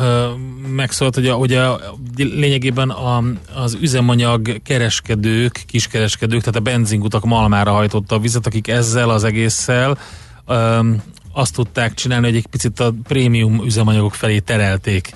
megszólt, 0.75 1.15
hogy, 1.15 1.27
a, 1.27 1.73
a, 1.73 1.79
lényegében 2.17 2.91
a, 2.91 3.23
az 3.55 3.79
üzemanyag 3.81 4.63
kereskedők, 4.63 5.63
kiskereskedők, 5.67 6.41
tehát 6.41 6.57
a 6.57 6.61
benzinkutak 6.61 7.25
malmára 7.25 7.73
hajtotta 7.73 8.15
a 8.15 8.19
vizet, 8.19 8.47
akik 8.47 8.69
ezzel 8.69 9.11
az 9.11 9.25
egésszel 9.25 9.99
um, 10.47 11.03
azt 11.33 11.55
tudták 11.55 11.95
csinálni, 11.95 12.27
hogy 12.27 12.37
egy 12.37 12.47
picit 12.47 12.81
a 12.81 12.95
prémium 13.03 13.65
üzemanyagok 13.65 14.15
felé 14.15 14.39
terelték 14.39 15.15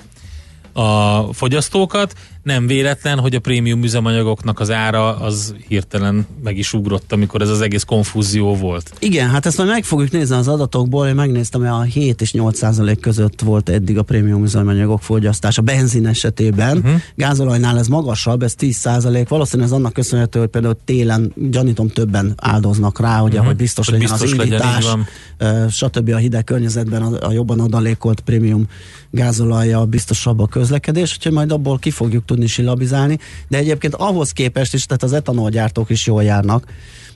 a 0.73 1.33
fogyasztókat. 1.33 2.13
Nem 2.43 2.67
véletlen, 2.67 3.19
hogy 3.19 3.35
a 3.35 3.39
prémium 3.39 3.83
üzemanyagoknak 3.83 4.59
az 4.59 4.71
ára 4.71 5.15
az 5.15 5.55
hirtelen 5.67 6.27
meg 6.43 6.57
is 6.57 6.73
ugrott, 6.73 7.11
amikor 7.11 7.41
ez 7.41 7.49
az 7.49 7.61
egész 7.61 7.83
konfúzió 7.83 8.55
volt. 8.55 8.93
Igen, 8.99 9.29
hát 9.29 9.45
ezt 9.45 9.57
majd 9.57 9.69
meg 9.69 9.83
fogjuk 9.83 10.11
nézni 10.11 10.35
az 10.35 10.47
adatokból. 10.47 11.07
Én 11.07 11.15
megnéztem, 11.15 11.61
hogy 11.61 11.69
a 11.69 11.81
7 11.81 12.21
és 12.21 12.33
8 12.33 12.57
százalék 12.57 12.99
között 12.99 13.41
volt 13.41 13.69
eddig 13.69 13.97
a 13.97 14.03
prémium 14.03 14.43
üzemanyagok 14.43 15.01
fogyasztása 15.01 15.61
benzin 15.61 16.07
esetében. 16.07 16.77
Uh-huh. 16.77 17.01
Gázolajnál 17.15 17.77
ez 17.77 17.87
magasabb, 17.87 18.43
ez 18.43 18.55
10 18.55 18.75
százalék. 18.75 19.27
Valószínűleg 19.27 19.71
ez 19.71 19.77
annak 19.77 19.93
köszönhető, 19.93 20.39
hogy 20.39 20.49
például 20.49 20.77
télen 20.85 21.33
gyanítom 21.35 21.87
többen 21.87 22.33
áldoznak 22.37 22.99
rá, 22.99 23.21
ugye, 23.21 23.33
uh-huh. 23.33 23.45
hogy 23.45 23.55
biztos. 23.55 23.89
Hogy 23.89 23.99
legyen 23.99 24.11
biztos 24.11 24.31
az 24.31 24.37
legyen, 24.37 24.53
indítás, 24.53 24.95
ö, 25.37 25.65
stb. 25.69 26.09
a 26.09 26.17
hideg 26.17 26.43
környezetben 26.43 27.01
a, 27.01 27.27
a 27.27 27.31
jobban 27.31 27.59
adalékolt 27.59 28.19
prémium 28.19 28.67
gázolajja 29.11 29.85
biztosabb 29.85 30.39
a 30.39 30.47
közlekedés, 30.47 31.13
úgyhogy 31.15 31.31
majd 31.31 31.51
abból 31.51 31.79
ki 31.79 31.91
fogjuk 31.91 32.25
tudni 32.31 32.47
silabizálni, 32.47 33.17
de 33.47 33.57
egyébként 33.57 33.95
ahhoz 33.95 34.31
képest 34.31 34.73
is, 34.73 34.85
tehát 34.85 35.03
az 35.03 35.13
etanolgyártók 35.13 35.89
is 35.89 36.05
jól 36.05 36.23
járnak, 36.23 36.65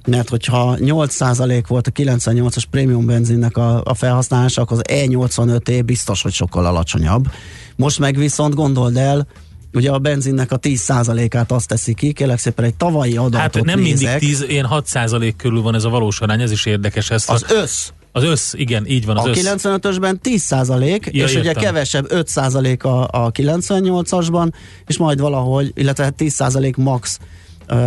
mert 0.07 0.29
hogyha 0.29 0.77
8% 0.79 1.63
volt 1.67 1.87
a 1.87 1.91
98-as 1.91 2.63
prémium 2.69 3.05
benzinnek 3.05 3.57
a, 3.57 3.81
a 3.83 3.93
felhasználása, 3.93 4.61
akkor 4.61 4.77
az 4.77 4.83
E85E 4.93 5.81
biztos, 5.85 6.21
hogy 6.21 6.33
sokkal 6.33 6.65
alacsonyabb. 6.65 7.31
Most 7.75 7.99
meg 7.99 8.17
viszont 8.17 8.55
gondold 8.55 8.97
el, 8.97 9.27
ugye 9.73 9.91
a 9.91 9.99
benzinnek 9.99 10.51
a 10.51 10.59
10%-át 10.59 11.51
azt 11.51 11.67
teszi 11.67 11.93
ki, 11.93 12.13
kérlek 12.13 12.39
szépen 12.39 12.65
egy 12.65 12.75
tavalyi 12.75 13.17
adatot 13.17 13.39
Hát 13.39 13.63
nem 13.63 13.79
nézek, 13.79 14.21
mindig 14.21 14.37
10, 14.37 14.45
én 14.49 14.65
6 14.65 14.89
körül 15.37 15.61
van 15.61 15.75
ez 15.75 15.83
a 15.83 15.89
valós 15.89 16.19
arány, 16.19 16.41
ez 16.41 16.51
is 16.51 16.65
érdekes. 16.65 17.09
Ezt 17.09 17.29
az 17.29 17.45
a, 17.47 17.53
össz, 17.53 17.89
az 18.15 18.23
össz, 18.23 18.53
igen, 18.53 18.85
így 18.87 19.05
van, 19.05 19.17
az 19.17 19.25
a 19.25 19.29
össz. 19.29 19.63
95-ösben 19.63 20.15
10 20.21 20.41
százalék, 20.41 21.09
Ja, 21.11 21.23
és 21.23 21.35
ugye 21.35 21.43
értem. 21.43 21.63
kevesebb 21.63 22.05
5 22.11 22.27
százalék 22.27 22.83
a, 22.83 23.03
a 23.11 23.31
98-asban, 23.31 24.51
és 24.85 24.97
majd 24.97 25.19
valahogy, 25.19 25.71
illetve 25.75 26.03
hát 26.03 26.13
10 26.13 26.33
százalék 26.33 26.75
max 26.75 27.19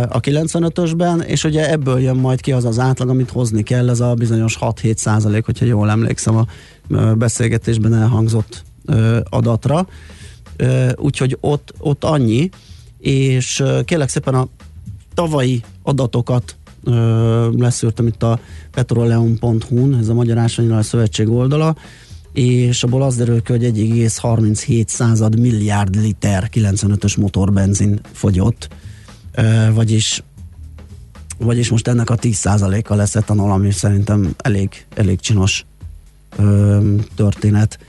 a 0.09 0.19
95-ösben, 0.19 1.23
és 1.23 1.43
ugye 1.43 1.71
ebből 1.71 1.99
jön 1.99 2.15
majd 2.15 2.41
ki 2.41 2.51
az 2.51 2.65
az 2.65 2.79
átlag, 2.79 3.09
amit 3.09 3.29
hozni 3.29 3.63
kell, 3.63 3.89
ez 3.89 3.99
a 3.99 4.13
bizonyos 4.13 4.57
6-7 4.61 4.95
százalék, 4.95 5.45
hogyha 5.45 5.65
jól 5.65 5.89
emlékszem 5.89 6.35
a 6.35 6.45
beszélgetésben 7.13 7.93
elhangzott 7.93 8.63
adatra. 9.29 9.87
úgyhogy 10.95 11.37
ott, 11.39 11.73
ott 11.77 12.03
annyi, 12.03 12.49
és 12.99 13.63
kérlek 13.85 14.09
szépen 14.09 14.33
a 14.35 14.47
tavalyi 15.13 15.63
adatokat 15.83 16.55
leszűrtem 17.57 18.07
itt 18.07 18.23
a 18.23 18.39
petroleum.hu-n, 18.71 19.97
ez 19.99 20.07
a 20.07 20.13
Magyar 20.13 20.37
Ásványolaj 20.37 20.83
Szövetség 20.83 21.29
oldala, 21.29 21.75
és 22.33 22.83
abból 22.83 23.01
az 23.01 23.15
derül 23.15 23.41
ki, 23.41 23.51
hogy 23.51 23.63
1,37 23.63 24.87
század 24.87 25.39
milliárd 25.39 25.95
liter 25.95 26.49
95-ös 26.53 27.19
motorbenzin 27.19 27.99
fogyott, 28.13 28.67
vagyis 29.73 30.23
vagyis 31.39 31.69
most 31.69 31.87
ennek 31.87 32.09
a 32.09 32.15
10%-a 32.15 32.95
lesz 32.95 33.15
etanol, 33.15 33.51
ami 33.51 33.71
szerintem 33.71 34.33
elég, 34.37 34.85
elég 34.95 35.19
csinos 35.19 35.65
ö, 36.37 36.95
történet. 37.15 37.79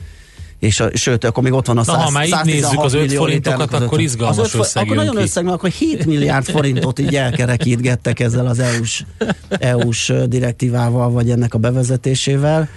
És 0.60 0.80
a, 0.80 0.96
sőt, 0.96 1.24
akkor 1.24 1.42
még 1.42 1.52
ott 1.52 1.66
van 1.66 1.78
a 1.78 1.84
100, 1.84 1.96
Na, 1.96 2.02
ha 2.02 2.10
már 2.10 2.26
így 2.26 2.34
nézzük 2.44 2.82
az 2.82 2.94
5 2.94 3.12
forintokat, 3.12 3.72
akkor 3.72 4.00
izgalmas 4.00 4.38
az 4.38 4.54
öt, 4.54 4.60
összeg 4.60 4.82
Akkor 4.82 4.96
nagyon 4.96 5.14
ki. 5.14 5.22
összeg, 5.22 5.44
mert 5.44 5.56
akkor 5.56 5.70
7 5.70 6.06
milliárd 6.06 6.44
forintot 6.44 6.98
így 6.98 7.16
elkerekítgettek 7.16 8.20
ezzel 8.20 8.46
az 8.46 8.58
EU-s, 8.58 9.04
EU-s 9.48 10.12
direktívával, 10.26 11.10
vagy 11.10 11.30
ennek 11.30 11.54
a 11.54 11.58
bevezetésével. 11.58 12.68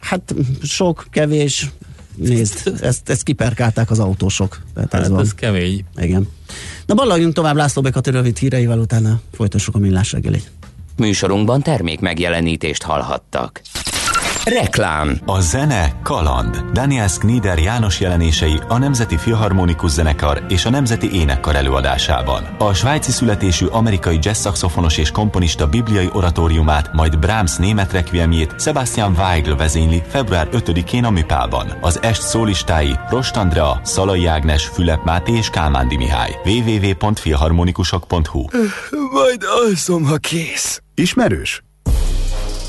Hát 0.00 0.34
sok, 0.62 1.06
kevés, 1.10 1.70
nézd, 2.16 2.72
ezt, 2.80 3.08
ezt 3.08 3.22
kiperkálták 3.22 3.90
az 3.90 3.98
autósok. 3.98 4.60
Tehát 4.74 4.92
hát 4.92 5.02
ez, 5.02 5.08
van. 5.08 5.20
ez 5.20 5.34
kemény. 5.34 5.84
Igen. 5.96 6.28
Na 6.86 6.94
ballagjunk 6.94 7.34
tovább 7.34 7.56
László 7.56 7.82
Bekati 7.82 8.10
rövid 8.10 8.38
híreivel, 8.38 8.78
utána 8.78 9.20
folytassuk 9.32 9.74
a 9.74 9.78
millás 9.78 10.12
reggelit. 10.12 10.50
Műsorunkban 10.96 11.62
termék 11.62 12.00
megjelenítést 12.00 12.82
hallhattak. 12.82 13.60
Reklám 14.44 15.18
A 15.26 15.40
zene 15.40 15.92
kaland. 16.02 16.64
Daniel 16.72 17.08
Knider 17.18 17.58
János 17.58 18.00
jelenései 18.00 18.60
a 18.68 18.78
Nemzeti 18.78 19.16
Filharmonikus 19.16 19.90
Zenekar 19.90 20.44
és 20.48 20.64
a 20.64 20.70
Nemzeti 20.70 21.14
Énekkar 21.14 21.54
előadásában. 21.54 22.56
A 22.58 22.72
svájci 22.72 23.10
születésű 23.10 23.66
amerikai 23.66 24.18
jazz 24.20 24.38
szaxofonos 24.38 24.98
és 24.98 25.10
komponista 25.10 25.68
bibliai 25.68 26.08
oratóriumát, 26.12 26.92
majd 26.92 27.18
Brahms 27.18 27.56
német 27.56 27.92
requiemjét 27.92 28.60
Sebastian 28.60 29.14
Weigl 29.18 29.54
vezényli 29.54 30.02
február 30.08 30.48
5-én 30.52 31.04
a 31.04 31.10
Műpában. 31.10 31.78
Az 31.80 32.02
est 32.02 32.22
szólistái 32.22 32.98
Rost 33.08 33.36
Andrea, 33.36 33.80
Szalai 33.84 34.26
Ágnes, 34.26 34.66
Fülep 34.66 35.04
Máté 35.04 35.32
és 35.32 35.50
Kálmándi 35.50 35.96
Mihály. 35.96 36.36
www.filharmonikusok.hu 36.44 38.44
Majd 39.12 39.42
alszom, 39.64 40.04
ha 40.04 40.16
kész. 40.16 40.82
Ismerős? 40.94 41.62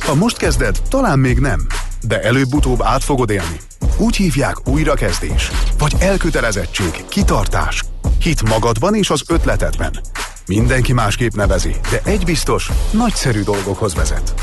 Ha 0.05 0.15
most 0.15 0.37
kezded, 0.37 0.81
talán 0.89 1.19
még 1.19 1.39
nem, 1.39 1.65
de 2.01 2.21
előbb-utóbb 2.21 2.81
át 2.81 3.03
fogod 3.03 3.29
élni. 3.29 3.59
Úgy 3.97 4.15
hívják 4.15 4.67
újrakezdés, 4.67 5.51
vagy 5.77 5.93
elkötelezettség, 5.99 7.05
kitartás, 7.09 7.83
hit 8.19 8.49
magadban 8.49 8.95
és 8.95 9.09
az 9.09 9.23
ötletedben. 9.27 9.99
Mindenki 10.47 10.93
másképp 10.93 11.33
nevezi, 11.33 11.75
de 11.91 12.01
egy 12.11 12.25
biztos, 12.25 12.69
nagyszerű 12.91 13.41
dolgokhoz 13.41 13.95
vezet. 13.95 14.33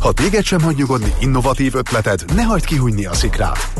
Ha 0.00 0.12
téged 0.12 0.44
sem 0.44 0.60
hagy 0.60 0.76
nyugodni 0.76 1.12
innovatív 1.20 1.74
ötleted, 1.74 2.24
ne 2.34 2.42
hagyd 2.42 2.64
kihújni 2.64 3.06
a 3.06 3.14
szikrát. 3.14 3.72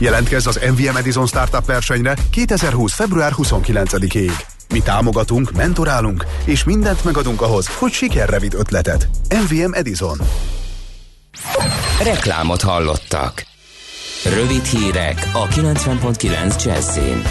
Jelentkezz 0.00 0.46
az 0.46 0.60
MVM 0.70 0.96
Edison 0.96 1.26
Startup 1.26 1.66
versenyre 1.66 2.14
2020. 2.30 2.94
február 2.94 3.32
29-ig. 3.36 4.53
Mi 4.68 4.80
támogatunk, 4.80 5.52
mentorálunk, 5.52 6.26
és 6.44 6.64
mindent 6.64 7.04
megadunk 7.04 7.42
ahhoz, 7.42 7.66
hogy 7.78 7.92
sikerre 7.92 8.38
vidd 8.38 8.54
ötleted. 8.56 9.08
MVM 9.28 9.72
Edison. 9.72 10.18
Reklámot 12.02 12.62
hallottak. 12.62 13.44
Rövid 14.24 14.64
hírek 14.64 15.30
a 15.32 15.46
90.9 15.46 16.64
Jazzin. 16.64 17.22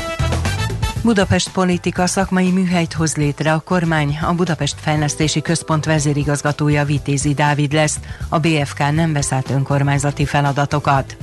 Budapest 1.03 1.51
politika 1.51 2.07
szakmai 2.07 2.51
műhelyt 2.51 2.93
hoz 2.93 3.15
létre 3.15 3.53
a 3.53 3.59
kormány. 3.59 4.17
A 4.21 4.33
Budapest 4.33 4.75
Fejlesztési 4.79 5.41
Központ 5.41 5.85
vezérigazgatója 5.85 6.85
Vitézi 6.85 7.33
Dávid 7.33 7.73
lesz. 7.73 7.99
A 8.29 8.39
BFK 8.39 8.77
nem 8.77 9.13
vesz 9.13 9.31
át 9.31 9.49
önkormányzati 9.49 10.25
feladatokat. 10.25 11.17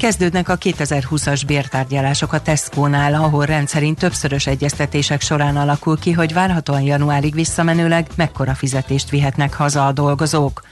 Kezdődnek 0.00 0.48
a 0.48 0.58
2020-as 0.58 1.42
bértárgyalások 1.46 2.32
a 2.32 2.40
Tesco-nál, 2.40 3.14
ahol 3.14 3.44
rendszerint 3.44 3.98
többszörös 3.98 4.46
egyeztetések 4.46 5.20
során 5.20 5.56
alakul 5.56 5.98
ki, 5.98 6.12
hogy 6.12 6.32
várhatóan 6.32 6.82
januárig 6.82 7.34
visszamenőleg 7.34 8.06
mekkora 8.16 8.54
fizetést 8.54 9.10
vihetnek 9.10 9.54
haza 9.54 9.86
a 9.86 9.92
dolgozók. 9.92 10.62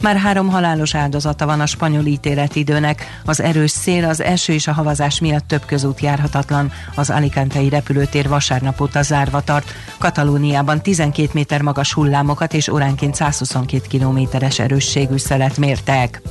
Már 0.00 0.16
három 0.16 0.48
halálos 0.48 0.94
áldozata 0.94 1.46
van 1.46 1.60
a 1.60 1.66
spanyol 1.66 2.04
ítéletidőnek. 2.04 3.20
Az 3.24 3.40
erős 3.40 3.70
szél, 3.70 4.04
az 4.04 4.22
eső 4.22 4.52
és 4.52 4.66
a 4.66 4.72
havazás 4.72 5.20
miatt 5.20 5.48
több 5.48 5.64
közút 5.64 6.00
járhatatlan. 6.00 6.72
Az 6.94 7.10
Alicantei 7.10 7.68
repülőtér 7.68 8.28
vasárnap 8.28 8.80
óta 8.80 9.02
zárva 9.02 9.40
tart. 9.40 9.72
Katalóniában 9.98 10.82
12 10.82 11.30
méter 11.32 11.62
magas 11.62 11.92
hullámokat 11.92 12.54
és 12.54 12.68
óránként 12.68 13.14
122 13.14 13.86
kilométeres 13.88 14.58
erősségű 14.58 15.16
szelet 15.16 15.56
mértek. 15.56 16.22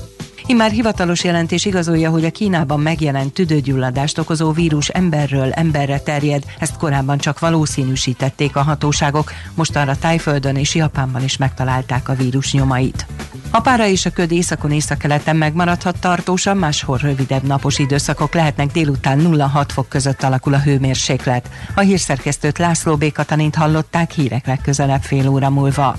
Immár 0.49 0.71
hivatalos 0.71 1.23
jelentés 1.23 1.65
igazolja, 1.65 2.09
hogy 2.09 2.25
a 2.25 2.31
Kínában 2.31 2.79
megjelent 2.79 3.33
tüdőgyulladást 3.33 4.17
okozó 4.17 4.51
vírus 4.51 4.87
emberről 4.87 5.51
emberre 5.51 5.99
terjed, 5.99 6.43
ezt 6.59 6.77
korábban 6.77 7.17
csak 7.17 7.39
valószínűsítették 7.39 8.55
a 8.55 8.61
hatóságok, 8.61 9.31
mostanra 9.53 9.95
Tájföldön 9.95 10.55
és 10.55 10.75
Japánban 10.75 11.23
is 11.23 11.37
megtalálták 11.37 12.09
a 12.09 12.13
vírus 12.13 12.53
nyomait. 12.53 13.05
A 13.51 13.61
pára 13.61 13.87
és 13.87 14.05
a 14.05 14.09
köd 14.09 14.31
északon 14.31 14.71
északkeleten 14.71 15.35
megmaradhat 15.35 15.99
tartósan, 15.99 16.57
máshol 16.57 16.97
rövidebb 16.97 17.43
napos 17.43 17.79
időszakok 17.79 18.33
lehetnek 18.33 18.71
délután 18.71 19.19
0-6 19.23 19.65
fok 19.67 19.89
között 19.89 20.23
alakul 20.23 20.53
a 20.53 20.61
hőmérséklet. 20.61 21.49
A 21.75 21.79
hírszerkesztőt 21.79 22.57
László 22.57 22.95
B. 22.95 23.11
Katalint 23.11 23.55
hallották 23.55 24.11
hírek 24.11 24.45
legközelebb 24.45 25.01
fél 25.01 25.27
óra 25.27 25.49
múlva. 25.49 25.97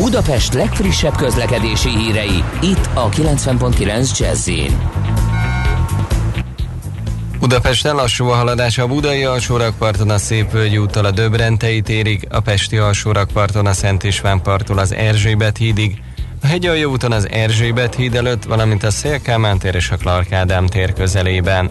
Budapest 0.00 0.54
legfrissebb 0.54 1.16
közlekedési 1.16 1.88
hírei, 1.88 2.44
itt 2.62 2.88
a 2.94 3.08
90.9 3.08 4.18
jazz 4.18 4.50
Budapest 7.38 7.84
lassú 7.84 8.26
a 8.26 8.34
haladás 8.34 8.78
a 8.78 8.86
Budai 8.86 9.24
alsórakparton 9.24 10.10
a 10.10 10.18
Szépvölgyi 10.18 10.78
úttal 10.78 11.04
a 11.04 11.10
Döbrentei 11.10 11.80
térig, 11.80 12.26
a 12.30 12.40
Pesti 12.40 12.76
alsórakparton 12.76 13.66
a 13.66 13.72
Szent 13.72 14.02
István 14.02 14.42
parttól 14.42 14.78
az 14.78 14.94
Erzsébet 14.94 15.56
hídig, 15.56 16.02
a 16.42 16.46
Hegyaljó 16.46 16.90
úton 16.90 17.12
az 17.12 17.28
Erzsébet 17.30 17.94
híd 17.94 18.14
előtt, 18.14 18.44
valamint 18.44 18.82
a 18.82 18.90
Szélkámán 18.90 19.58
tér 19.58 19.74
és 19.74 19.90
a 19.90 19.96
Clark 19.96 20.32
Ádám 20.32 20.66
tér 20.66 20.92
közelében. 20.92 21.70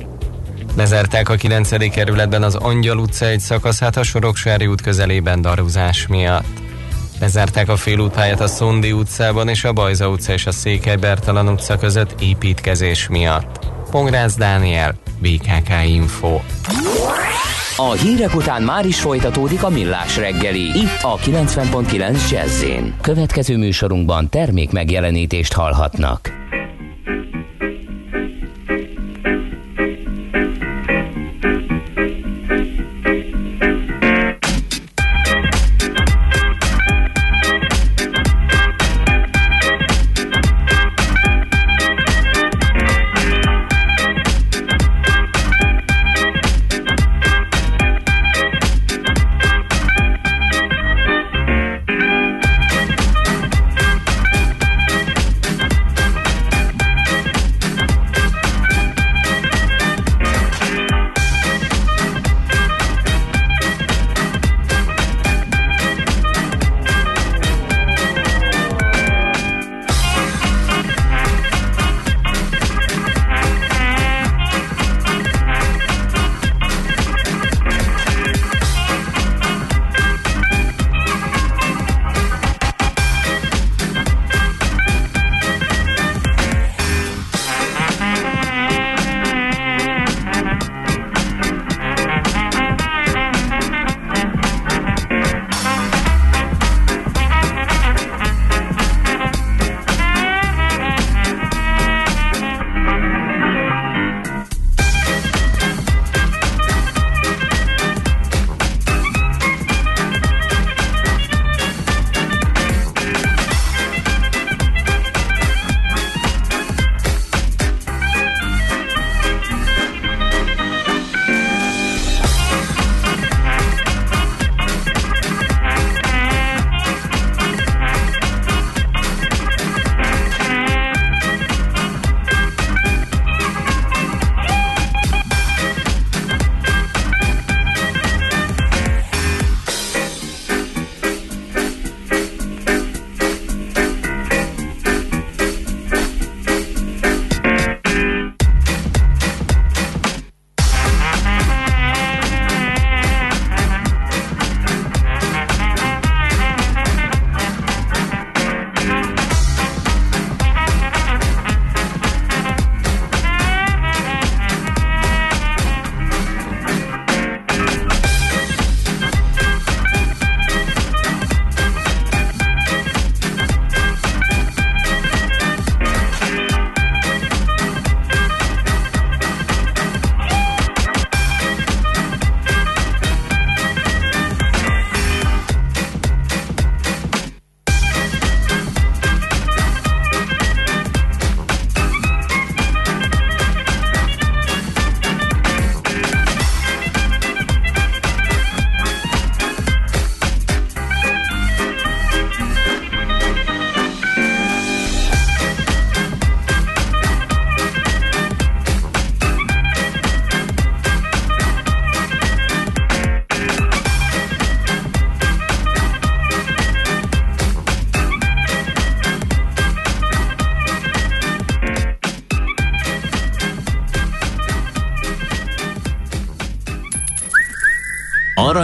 Lezárták 0.76 1.30
a 1.30 1.36
9. 1.36 1.89
kerületben 1.92 2.44
az 2.44 2.56
Angyal 2.56 2.98
utca 2.98 3.26
egy 3.26 3.39
szakaszát 3.39 3.98
a 3.98 4.04
Soroksári 4.04 4.68
út 4.68 4.82
közelében 4.82 5.42
daruzás 5.42 6.08
miatt. 6.08 6.68
Lezárták 7.19 7.69
a 7.69 7.75
félútpályát 7.75 8.39
a 8.39 8.47
Szondi 8.47 8.91
utcában 8.91 9.47
és 9.47 9.63
a 9.63 9.73
Bajza 9.73 10.10
utca 10.10 10.34
és 10.34 10.45
a 10.45 10.51
Székely 10.51 10.95
Bertalan 10.95 11.47
utca 11.47 11.77
között 11.77 12.21
építkezés 12.21 13.08
miatt. 13.08 13.60
Pongrász 13.91 14.36
Dániel, 14.36 14.95
BKK 15.21 15.69
Info. 15.86 16.39
A 17.77 17.91
hírek 17.91 18.36
után 18.36 18.62
már 18.62 18.86
is 18.86 18.99
folytatódik 18.99 19.63
a 19.63 19.69
millás 19.69 20.17
reggeli, 20.17 20.62
itt 20.62 21.01
a 21.01 21.17
90.9 21.17 22.29
jazz 22.32 22.63
Következő 23.01 23.58
műsorunkban 23.58 24.29
termék 24.29 24.71
megjelenítést 24.71 25.53
hallhatnak. 25.53 26.48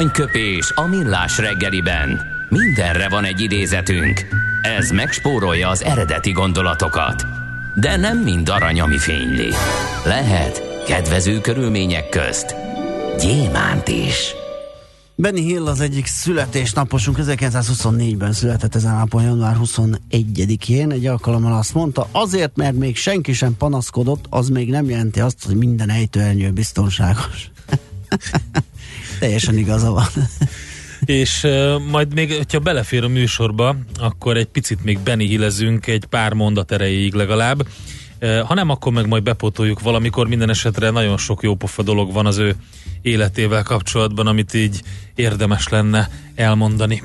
Aranyköpés 0.06 0.72
a 0.76 0.88
millás 0.88 1.38
reggeliben. 1.38 2.22
Mindenre 2.50 3.10
van 3.10 3.24
egy 3.24 3.42
idézetünk. 3.42 4.22
Ez 4.62 4.90
megspórolja 4.90 5.70
az 5.70 5.84
eredeti 5.84 6.32
gondolatokat. 6.32 7.26
De 7.76 7.98
nem 7.98 8.18
mind 8.18 8.50
arany, 8.50 8.80
ami 8.80 8.98
fényli. 8.98 9.50
Lehet 10.04 10.84
kedvező 10.88 11.42
körülmények 11.42 12.10
közt 12.10 12.56
gyémánt 13.20 13.88
is. 13.88 14.36
Benny 15.16 15.42
Hill 15.42 15.68
az 15.68 15.80
egyik 15.80 16.06
születésnaposunk, 16.06 17.18
1924-ben 17.22 18.32
született 18.32 18.76
ezen 18.76 18.96
napon, 18.96 19.24
január 19.24 19.58
21-én. 19.64 20.92
Egy 20.92 21.06
alkalommal 21.06 21.58
azt 21.58 21.74
mondta, 21.74 22.08
azért, 22.12 22.56
mert 22.56 22.76
még 22.76 22.96
senki 22.96 23.34
sem 23.34 23.58
panaszkodott, 23.58 24.26
az 24.30 24.50
még 24.50 24.70
nem 24.70 24.90
jelenti 24.90 25.20
azt, 25.20 25.46
hogy 25.46 25.56
minden 25.56 25.90
ejtőernyő 25.90 26.52
biztonságos. 26.52 27.50
Teljesen 29.26 29.58
igaza 29.58 29.92
van. 29.92 30.08
És 31.06 31.44
uh, 31.44 31.80
majd 31.90 32.14
még, 32.14 32.34
hogyha 32.34 32.60
belefér 32.60 33.04
a 33.04 33.08
műsorba, 33.08 33.76
akkor 34.00 34.38
egy 34.38 34.46
picit 34.46 34.84
még 34.84 35.00
Benny 35.00 35.28
Hillezünk 35.28 35.88
egy 35.88 36.06
pár 36.06 36.34
mondat 36.34 36.72
erejéig 36.72 37.14
legalább. 37.14 37.68
Uh, 38.22 38.40
ha 38.40 38.54
nem, 38.54 38.70
akkor 38.70 38.92
meg 38.92 39.08
majd 39.08 39.24
bepótoljuk 39.24 39.82
valamikor. 39.82 40.28
Minden 40.28 40.50
esetre 40.50 40.90
nagyon 40.90 41.18
sok 41.18 41.44
jópofa 41.44 41.84
dolog 41.84 42.14
van 42.14 42.26
az 42.26 42.38
ő 42.38 42.56
életével 43.02 43.64
kapcsolatban, 43.64 44.28
amit 44.28 44.54
így 44.54 44.82
érdemes 45.16 45.68
lenne 45.68 46.10
elmondani. 46.36 47.04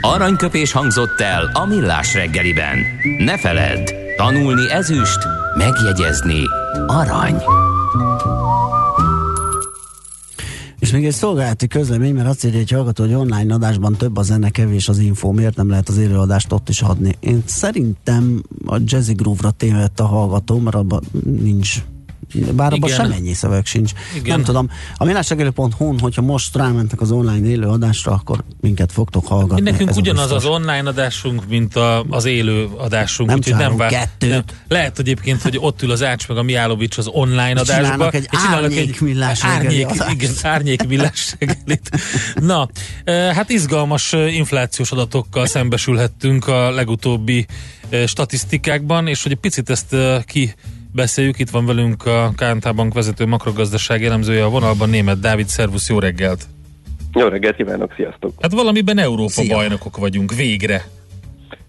Aranyköpés 0.00 0.72
hangzott 0.72 1.20
el 1.20 1.50
a 1.52 1.64
millás 1.66 2.14
reggeliben. 2.14 2.78
Ne 3.18 3.38
feledd, 3.38 3.90
tanulni 4.16 4.70
ezüst, 4.70 5.18
megjegyezni 5.56 6.42
arany. 6.86 7.42
És 10.88 10.94
még 10.94 11.06
egy 11.06 11.12
szolgálati 11.12 11.66
közlemény, 11.66 12.14
mert 12.14 12.28
azt 12.28 12.44
írja 12.44 12.58
egy 12.58 12.70
hallgató, 12.70 13.04
hogy 13.04 13.14
online 13.14 13.54
adásban 13.54 13.96
több 13.96 14.16
a 14.16 14.22
zene, 14.22 14.50
kevés 14.50 14.88
az 14.88 14.98
info. 14.98 15.32
Miért 15.32 15.56
nem 15.56 15.68
lehet 15.68 15.88
az 15.88 15.98
élőadást 15.98 16.52
ott 16.52 16.68
is 16.68 16.82
adni? 16.82 17.16
Én 17.20 17.42
szerintem 17.46 18.42
a 18.66 18.78
Jazzy 18.84 19.12
Groove-ra 19.12 19.50
tévedt 19.50 20.00
a 20.00 20.06
hallgató, 20.06 20.58
mert 20.58 20.76
abban 20.76 21.02
nincs 21.24 21.82
bár 22.52 22.72
abban 22.72 22.90
semennyi 22.90 23.32
szöveg 23.32 23.66
sincs. 23.66 23.92
Igen. 24.14 24.36
Nem 24.36 24.44
tudom. 24.44 24.70
A 24.96 25.04
millásregelő.hu-n, 25.04 25.98
hogyha 25.98 26.22
most 26.22 26.56
rámentek 26.56 27.00
az 27.00 27.10
online 27.10 27.48
élő 27.48 27.66
adásra, 27.66 28.12
akkor 28.12 28.44
minket 28.60 28.92
fogtok 28.92 29.26
hallgatni. 29.26 29.70
Nekünk 29.70 29.96
ugyanaz 29.96 30.30
az 30.30 30.44
online 30.44 30.88
adásunk, 30.88 31.48
mint 31.48 31.76
a, 31.76 32.04
az 32.10 32.24
élő 32.24 32.68
adásunk. 32.76 33.28
Nem 33.28 33.58
nem 33.58 33.76
vár, 33.76 33.90
kettőt. 33.90 34.30
Nem. 34.30 34.42
Lehet 34.68 34.98
egyébként, 34.98 35.42
hogy 35.42 35.58
ott 35.60 35.82
ül 35.82 35.90
az 35.90 36.02
Ács 36.02 36.28
meg 36.28 36.36
a 36.36 36.42
Miálovics 36.42 36.98
az 36.98 37.06
online 37.06 37.60
adásba. 37.60 38.10
Egy 38.10 38.28
és 38.30 38.38
csinálnak 38.42 38.72
egy 38.72 38.96
millás 39.00 39.44
árnyék, 39.44 39.88
igen, 40.10 40.32
árnyék 40.42 40.86
millás 40.86 41.34
reggelit. 41.38 41.90
Na, 42.34 42.68
hát 43.06 43.50
izgalmas 43.50 44.12
inflációs 44.12 44.92
adatokkal 44.92 45.46
szembesülhettünk 45.46 46.46
a 46.46 46.70
legutóbbi 46.70 47.46
statisztikákban, 48.06 49.06
és 49.06 49.22
hogy 49.22 49.32
egy 49.32 49.38
picit 49.38 49.70
ezt 49.70 49.96
ki 50.24 50.54
beszéljük. 50.92 51.38
Itt 51.38 51.50
van 51.50 51.66
velünk 51.66 52.06
a 52.06 52.32
KNT 52.36 52.74
Bank 52.74 52.94
vezető 52.94 53.26
makrogazdaság 53.26 54.04
elemzője 54.04 54.44
a 54.44 54.48
vonalban, 54.48 54.88
német 54.88 55.20
Dávid. 55.20 55.48
Szervusz, 55.48 55.88
jó 55.88 55.98
reggelt! 55.98 56.44
Jó 57.12 57.26
reggelt 57.26 57.56
kívánok, 57.56 57.92
sziasztok! 57.96 58.32
Hát 58.40 58.52
valamiben 58.52 58.98
Európa 58.98 59.30
Szia. 59.30 59.56
bajnokok 59.56 59.96
vagyunk, 59.96 60.34
végre! 60.34 60.84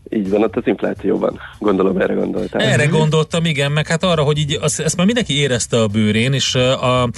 Így 0.09 0.29
van, 0.29 0.43
ott 0.43 0.55
az 0.55 0.67
inflációban. 0.67 1.39
Gondolom 1.59 1.97
erre 1.97 2.13
gondoltál. 2.13 2.61
Erre 2.61 2.85
gondoltam, 2.85 3.45
igen, 3.45 3.71
meg 3.71 3.87
hát 3.87 4.03
arra, 4.03 4.23
hogy 4.23 4.37
így 4.37 4.57
azt, 4.61 4.79
ezt 4.79 4.97
már 4.97 5.05
mindenki 5.05 5.39
érezte 5.39 5.81
a 5.81 5.87
bőrén, 5.87 6.33
és 6.33 6.55
a, 6.55 7.01
a 7.03 7.09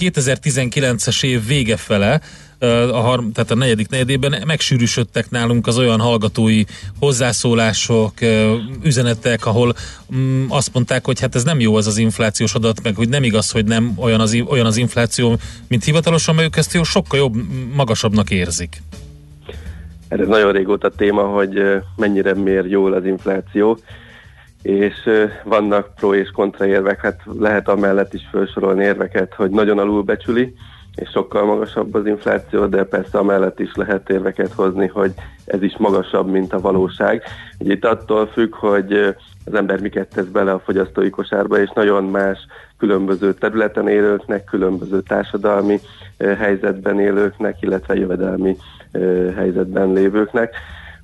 2019-es 0.00 1.24
év 1.24 1.46
vége 1.46 1.76
fele 1.76 2.20
a, 2.92 3.00
harm, 3.00 3.30
tehát 3.30 3.50
a 3.50 3.54
negyedik 3.54 3.88
negyedében 3.88 4.42
megsűrűsödtek 4.46 5.30
nálunk 5.30 5.66
az 5.66 5.78
olyan 5.78 6.00
hallgatói 6.00 6.62
hozzászólások, 7.00 8.12
üzenetek, 8.82 9.46
ahol 9.46 9.74
mm, 10.14 10.44
azt 10.48 10.74
mondták, 10.74 11.04
hogy 11.04 11.20
hát 11.20 11.34
ez 11.34 11.44
nem 11.44 11.60
jó 11.60 11.78
ez 11.78 11.86
az 11.86 11.98
inflációs 11.98 12.54
adat, 12.54 12.82
meg 12.82 12.94
hogy 12.94 13.08
nem 13.08 13.22
igaz, 13.22 13.50
hogy 13.50 13.64
nem 13.64 13.92
olyan 13.96 14.20
az, 14.20 14.42
olyan 14.48 14.66
az 14.66 14.76
infláció, 14.76 15.36
mint 15.68 15.84
hivatalosan, 15.84 16.34
mert 16.34 16.46
ők 16.46 16.56
ezt 16.56 16.72
jó, 16.72 16.82
sokkal 16.82 17.18
jobb, 17.18 17.34
magasabbnak 17.74 18.30
érzik. 18.30 18.82
Ez 20.08 20.26
nagyon 20.26 20.52
régóta 20.52 20.90
téma, 20.90 21.22
hogy 21.22 21.62
mennyire 21.96 22.34
mér 22.34 22.66
jól 22.66 22.92
az 22.92 23.04
infláció, 23.04 23.78
és 24.62 24.94
vannak 25.44 25.94
pro 25.94 26.14
és 26.14 26.30
kontra 26.30 26.66
érvek, 26.66 27.00
hát 27.00 27.20
lehet 27.38 27.68
amellett 27.68 28.14
is 28.14 28.28
felsorolni 28.30 28.84
érveket, 28.84 29.34
hogy 29.34 29.50
nagyon 29.50 29.78
alulbecsüli, 29.78 30.54
és 30.98 31.08
sokkal 31.10 31.44
magasabb 31.44 31.94
az 31.94 32.06
infláció, 32.06 32.66
de 32.66 32.84
persze 32.84 33.18
amellett 33.18 33.60
is 33.60 33.74
lehet 33.74 34.10
érveket 34.10 34.52
hozni, 34.52 34.86
hogy 34.86 35.12
ez 35.44 35.62
is 35.62 35.76
magasabb, 35.76 36.30
mint 36.30 36.52
a 36.52 36.60
valóság. 36.60 37.22
Ugye 37.58 37.72
itt 37.72 37.84
attól 37.84 38.26
függ, 38.26 38.54
hogy 38.54 38.92
az 39.44 39.54
ember 39.54 39.80
miket 39.80 40.08
tesz 40.14 40.26
bele 40.26 40.52
a 40.52 40.58
fogyasztói 40.58 41.10
kosárba, 41.10 41.60
és 41.60 41.70
nagyon 41.74 42.04
más 42.04 42.38
különböző 42.78 43.34
területen 43.34 43.88
élőknek, 43.88 44.44
különböző 44.44 45.00
társadalmi 45.00 45.80
helyzetben 46.18 47.00
élőknek, 47.00 47.56
illetve 47.60 47.94
jövedelmi 47.94 48.56
helyzetben 49.36 49.92
lévőknek. 49.92 50.54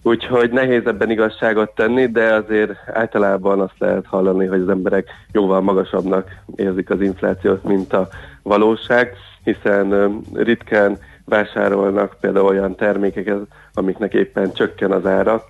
Úgyhogy 0.03 0.51
nehéz 0.51 0.87
ebben 0.87 1.11
igazságot 1.11 1.75
tenni, 1.75 2.07
de 2.07 2.35
azért 2.35 2.73
általában 2.93 3.61
azt 3.61 3.79
lehet 3.79 4.07
hallani, 4.07 4.47
hogy 4.47 4.61
az 4.61 4.69
emberek 4.69 5.09
jóval 5.33 5.61
magasabbnak 5.61 6.31
érzik 6.57 6.91
az 6.91 7.01
inflációt, 7.01 7.65
mint 7.65 7.93
a 7.93 8.09
valóság 8.43 9.17
hiszen 9.45 10.19
ritkán 10.33 10.99
vásárolnak 11.25 12.17
például 12.21 12.47
olyan 12.47 12.75
termékeket, 12.75 13.39
amiknek 13.73 14.15
éppen 14.15 14.53
csökken 14.53 14.91
az 14.91 15.07
ára. 15.07 15.43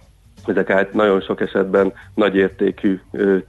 Ezek 0.46 0.70
át 0.70 0.92
nagyon 0.92 1.20
sok 1.20 1.40
esetben 1.40 1.92
nagyértékű 2.14 3.00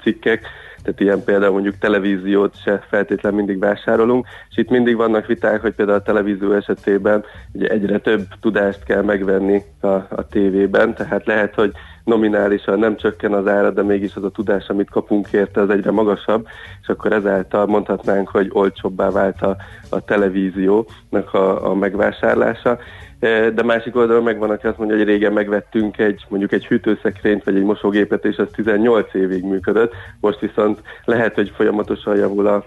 cikkek, 0.01 0.47
tehát 0.83 0.99
ilyen 0.99 1.23
például 1.23 1.51
mondjuk 1.51 1.77
televíziót 1.77 2.61
se 2.61 2.85
feltétlen 2.89 3.33
mindig 3.33 3.59
vásárolunk, 3.59 4.27
és 4.49 4.57
itt 4.57 4.69
mindig 4.69 4.95
vannak 4.95 5.25
viták, 5.25 5.61
hogy 5.61 5.73
például 5.73 5.97
a 5.97 6.03
televízió 6.03 6.51
esetében 6.51 7.23
ugye 7.51 7.67
egyre 7.67 7.99
több 7.99 8.27
tudást 8.41 8.83
kell 8.83 9.01
megvenni 9.01 9.61
a, 9.79 9.87
a 9.87 10.27
tévében, 10.29 10.93
tehát 10.93 11.25
lehet, 11.25 11.55
hogy 11.55 11.71
nominálisan 12.05 12.79
nem 12.79 12.95
csökken 12.97 13.33
az 13.33 13.47
ára, 13.47 13.71
de 13.71 13.83
mégis 13.83 14.15
az 14.15 14.23
a 14.23 14.29
tudás, 14.29 14.67
amit 14.67 14.89
kapunk 14.89 15.27
érte, 15.31 15.61
az 15.61 15.69
egyre 15.69 15.91
magasabb, 15.91 16.47
és 16.81 16.87
akkor 16.87 17.11
ezáltal 17.13 17.65
mondhatnánk, 17.65 18.29
hogy 18.29 18.49
olcsóbbá 18.51 19.09
vált 19.09 19.41
a, 19.41 19.55
a 19.89 19.99
televíziónak 19.99 21.33
a, 21.33 21.69
a 21.69 21.73
megvásárlása. 21.73 22.77
E, 23.19 23.49
de 23.49 23.63
másik 23.63 23.95
oldalon 23.95 24.23
megvan, 24.23 24.49
aki 24.49 24.67
azt 24.67 24.77
mondja, 24.77 24.97
hogy 24.97 25.05
régen 25.05 25.33
megvettünk 25.33 25.97
egy 25.97 26.25
mondjuk 26.29 26.51
egy 26.51 26.65
hűtőszekrényt 26.65 27.43
vagy 27.43 27.55
egy 27.55 27.63
mosógépet, 27.63 28.25
és 28.25 28.37
az 28.37 28.47
18 28.51 29.13
évig 29.13 29.43
működött. 29.43 29.93
Most 30.19 30.39
viszont 30.39 30.81
lehet, 31.05 31.35
hogy 31.35 31.51
folyamatosan 31.55 32.15
javul 32.15 32.47
a 32.47 32.65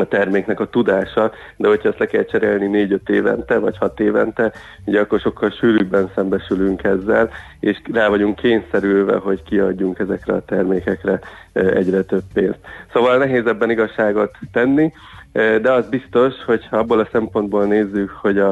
a 0.00 0.06
terméknek 0.06 0.60
a 0.60 0.68
tudása, 0.68 1.32
de 1.56 1.68
hogyha 1.68 1.88
ezt 1.88 1.98
le 1.98 2.06
kell 2.06 2.24
cserélni 2.24 2.88
4-5 3.04 3.08
évente, 3.08 3.58
vagy 3.58 3.76
6 3.78 4.00
évente, 4.00 4.52
ugye 4.84 5.00
akkor 5.00 5.20
sokkal 5.20 5.50
sűrűbben 5.50 6.10
szembesülünk 6.14 6.84
ezzel, 6.84 7.30
és 7.60 7.80
rá 7.92 8.08
vagyunk 8.08 8.36
kényszerülve, 8.36 9.16
hogy 9.16 9.42
kiadjunk 9.42 9.98
ezekre 9.98 10.34
a 10.34 10.44
termékekre 10.44 11.20
e, 11.52 11.60
egyre 11.60 12.02
több 12.02 12.24
pénzt. 12.32 12.58
Szóval 12.92 13.18
nehéz 13.18 13.46
ebben 13.46 13.70
igazságot 13.70 14.30
tenni, 14.52 14.92
e, 15.32 15.58
de 15.58 15.72
az 15.72 15.88
biztos, 15.88 16.34
hogy 16.46 16.66
abból 16.70 16.98
a 16.98 17.08
szempontból 17.12 17.64
nézzük, 17.64 18.10
hogy 18.10 18.38
a, 18.38 18.50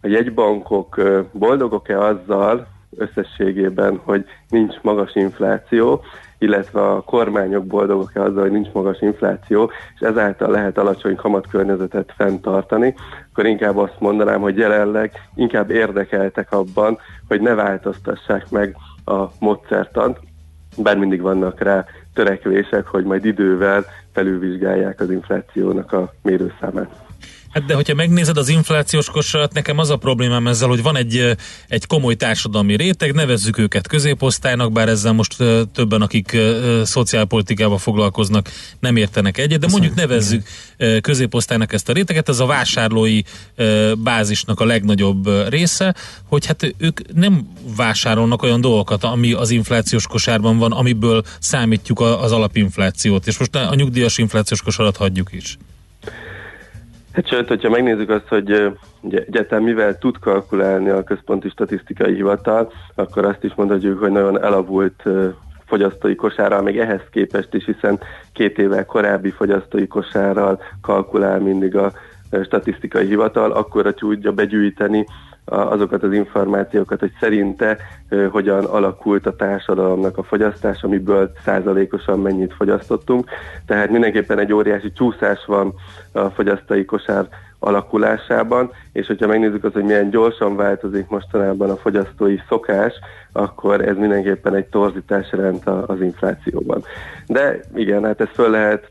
a 0.00 0.06
jegybankok 0.06 0.98
e, 0.98 1.24
boldogok-e 1.32 1.98
azzal 1.98 2.66
összességében, 2.96 4.00
hogy 4.04 4.24
nincs 4.48 4.74
magas 4.82 5.14
infláció, 5.14 6.02
illetve 6.40 6.88
a 6.88 7.00
kormányok 7.00 7.66
boldogok-e 7.66 8.22
azzal, 8.22 8.42
hogy 8.42 8.50
nincs 8.50 8.72
magas 8.72 9.00
infláció, 9.00 9.70
és 9.94 10.00
ezáltal 10.00 10.50
lehet 10.50 10.78
alacsony 10.78 11.16
kamatkörnyezetet 11.16 12.12
fenntartani, 12.16 12.94
akkor 13.30 13.46
inkább 13.46 13.76
azt 13.76 13.96
mondanám, 13.98 14.40
hogy 14.40 14.56
jelenleg 14.56 15.12
inkább 15.34 15.70
érdekeltek 15.70 16.52
abban, 16.52 16.98
hogy 17.28 17.40
ne 17.40 17.54
változtassák 17.54 18.50
meg 18.50 18.76
a 19.04 19.24
módszertant, 19.38 20.18
bár 20.76 20.98
mindig 20.98 21.20
vannak 21.20 21.60
rá 21.60 21.84
törekvések, 22.14 22.86
hogy 22.86 23.04
majd 23.04 23.24
idővel 23.24 23.84
felülvizsgálják 24.12 25.00
az 25.00 25.10
inflációnak 25.10 25.92
a 25.92 26.12
mérőszámát. 26.22 27.09
Hát 27.50 27.64
de 27.64 27.74
hogyha 27.74 27.94
megnézed 27.94 28.36
az 28.36 28.48
inflációs 28.48 29.10
kosarat, 29.10 29.52
nekem 29.52 29.78
az 29.78 29.90
a 29.90 29.96
problémám 29.96 30.46
ezzel, 30.46 30.68
hogy 30.68 30.82
van 30.82 30.96
egy, 30.96 31.36
egy 31.68 31.86
komoly 31.86 32.14
társadalmi 32.14 32.76
réteg, 32.76 33.14
nevezzük 33.14 33.58
őket 33.58 33.86
középosztálynak, 33.86 34.72
bár 34.72 34.88
ezzel 34.88 35.12
most 35.12 35.36
többen, 35.72 36.02
akik 36.02 36.36
szociálpolitikával 36.84 37.78
foglalkoznak, 37.78 38.50
nem 38.80 38.96
értenek 38.96 39.38
egyet, 39.38 39.60
de 39.60 39.66
mondjuk 39.70 39.94
nevezzük 39.94 40.46
középosztálynak 41.00 41.72
ezt 41.72 41.88
a 41.88 41.92
réteget, 41.92 42.28
ez 42.28 42.38
a 42.38 42.46
vásárlói 42.46 43.20
bázisnak 43.98 44.60
a 44.60 44.64
legnagyobb 44.64 45.48
része, 45.48 45.94
hogy 46.28 46.46
hát 46.46 46.74
ők 46.78 47.14
nem 47.14 47.48
vásárolnak 47.76 48.42
olyan 48.42 48.60
dolgokat, 48.60 49.04
ami 49.04 49.32
az 49.32 49.50
inflációs 49.50 50.06
kosárban 50.06 50.58
van, 50.58 50.72
amiből 50.72 51.22
számítjuk 51.38 52.00
az 52.00 52.32
alapinflációt, 52.32 53.26
és 53.26 53.38
most 53.38 53.54
a 53.54 53.74
nyugdíjas 53.74 54.18
inflációs 54.18 54.62
kosarat 54.62 54.96
hagyjuk 54.96 55.32
is. 55.32 55.56
Hát 57.12 57.28
sőt, 57.28 57.48
hogyha 57.48 57.70
megnézzük 57.70 58.10
azt, 58.10 58.28
hogy 58.28 58.72
ugye, 59.00 59.24
mivel 59.58 59.98
tud 59.98 60.18
kalkulálni 60.18 60.88
a 60.88 61.04
központi 61.04 61.48
statisztikai 61.48 62.14
hivatal, 62.14 62.72
akkor 62.94 63.24
azt 63.24 63.44
is 63.44 63.54
mondhatjuk, 63.54 63.98
hogy 63.98 64.10
nagyon 64.10 64.42
elavult 64.42 65.02
fogyasztói 65.66 66.14
kosárral, 66.14 66.62
még 66.62 66.78
ehhez 66.78 67.00
képest 67.10 67.54
is, 67.54 67.64
hiszen 67.64 68.00
két 68.32 68.58
évvel 68.58 68.84
korábbi 68.84 69.30
fogyasztói 69.30 69.86
kosárral 69.86 70.60
kalkulál 70.80 71.38
mindig 71.38 71.76
a 71.76 71.92
statisztikai 72.44 73.06
hivatal, 73.06 73.50
akkor 73.52 73.94
tudja 73.94 74.32
begyűjteni 74.32 75.06
azokat 75.50 76.02
az 76.02 76.12
információkat, 76.12 77.00
hogy 77.00 77.12
szerinte 77.20 77.76
hogyan 78.30 78.64
alakult 78.64 79.26
a 79.26 79.36
társadalomnak 79.36 80.18
a 80.18 80.22
fogyasztás, 80.22 80.82
amiből 80.82 81.32
százalékosan 81.44 82.20
mennyit 82.20 82.54
fogyasztottunk. 82.54 83.28
Tehát 83.66 83.90
mindenképpen 83.90 84.38
egy 84.38 84.52
óriási 84.52 84.92
csúszás 84.92 85.44
van 85.46 85.74
a 86.12 86.28
fogyasztói 86.28 86.84
kosár 86.84 87.28
alakulásában, 87.58 88.70
és 88.92 89.06
hogyha 89.06 89.26
megnézzük 89.26 89.64
azt, 89.64 89.74
hogy 89.74 89.84
milyen 89.84 90.10
gyorsan 90.10 90.56
változik 90.56 91.08
mostanában 91.08 91.70
a 91.70 91.76
fogyasztói 91.76 92.36
szokás, 92.48 92.92
akkor 93.32 93.80
ez 93.80 93.96
mindenképpen 93.96 94.54
egy 94.54 94.66
torzítás 94.66 95.32
jelent 95.32 95.66
az 95.66 96.00
inflációban. 96.00 96.82
De 97.26 97.60
igen, 97.74 98.04
hát 98.04 98.20
ezt 98.20 98.34
föl 98.34 98.50
lehet 98.50 98.90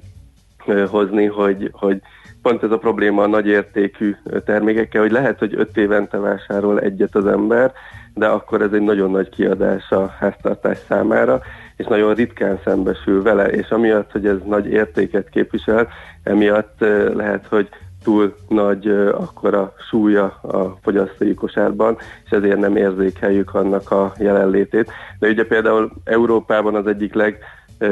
hozni, 0.90 1.26
hogy, 1.26 1.70
hogy 1.74 2.02
pont 2.42 2.64
ez 2.64 2.72
a 2.72 2.78
probléma 2.78 3.24
a 3.24 3.28
nagy 3.28 3.48
értékű 3.48 4.16
termékekkel, 4.46 5.02
hogy 5.02 5.12
lehet, 5.12 5.40
hogy 5.40 5.54
öt 5.58 5.78
évente 5.78 6.18
vásárol 6.18 6.80
egyet 6.80 7.16
az 7.16 7.26
ember, 7.26 7.74
de 8.14 8.28
akkor 8.28 8.62
ez 8.62 8.72
egy 8.72 8.82
nagyon 8.82 9.12
nagy 9.12 9.30
kiadás 9.30 9.90
a 9.90 10.08
háztartás 10.20 10.78
számára, 10.88 11.42
és 11.76 11.86
nagyon 11.86 12.14
ritkán 12.14 12.60
szembesül 12.64 13.22
vele, 13.22 13.46
és 13.52 13.70
amiatt, 13.70 14.12
hogy 14.12 14.26
ez 14.26 14.38
nagy 14.46 14.72
értéket 14.72 15.30
képvisel, 15.30 15.88
emiatt 16.24 16.80
lehet, 17.14 17.48
hogy 17.48 17.70
túl 18.04 18.36
nagy 18.48 18.88
akkor 19.12 19.54
a 19.54 19.74
súlya 19.90 20.26
a 20.42 20.78
fogyasztói 20.82 21.34
kosárban, 21.34 21.98
és 22.26 22.32
ezért 22.32 22.60
nem 22.60 22.76
érzékeljük 22.76 23.54
annak 23.54 23.92
a 23.92 24.14
jelenlétét. 24.18 24.92
De 25.20 25.28
ugye 25.28 25.46
például 25.46 25.92
Európában 26.04 26.76
az 26.76 26.88
egyik 26.88 27.14
leg 27.14 27.40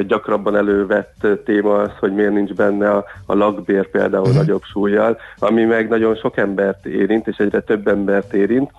gyakrabban 0.08 0.56
elővett 0.56 1.28
téma 1.46 1.82
az, 1.82 1.92
hogy 2.00 2.14
miért 2.14 2.34
nincs 2.34 2.54
benne 2.54 2.92
a, 2.92 3.06
a 3.26 3.36
lakbér 3.36 3.90
például 3.90 4.30
mm. 4.30 4.36
nagyobb 4.36 4.64
súlyjal, 4.64 5.18
ami 5.40 5.64
meg 5.64 5.90
nagyon 5.90 6.16
sok 6.16 6.38
embert 6.38 6.86
érint, 6.86 7.28
és 7.28 7.38
egyre 7.38 7.62
több 7.62 7.88
embert 7.88 8.34
érint. 8.34 8.72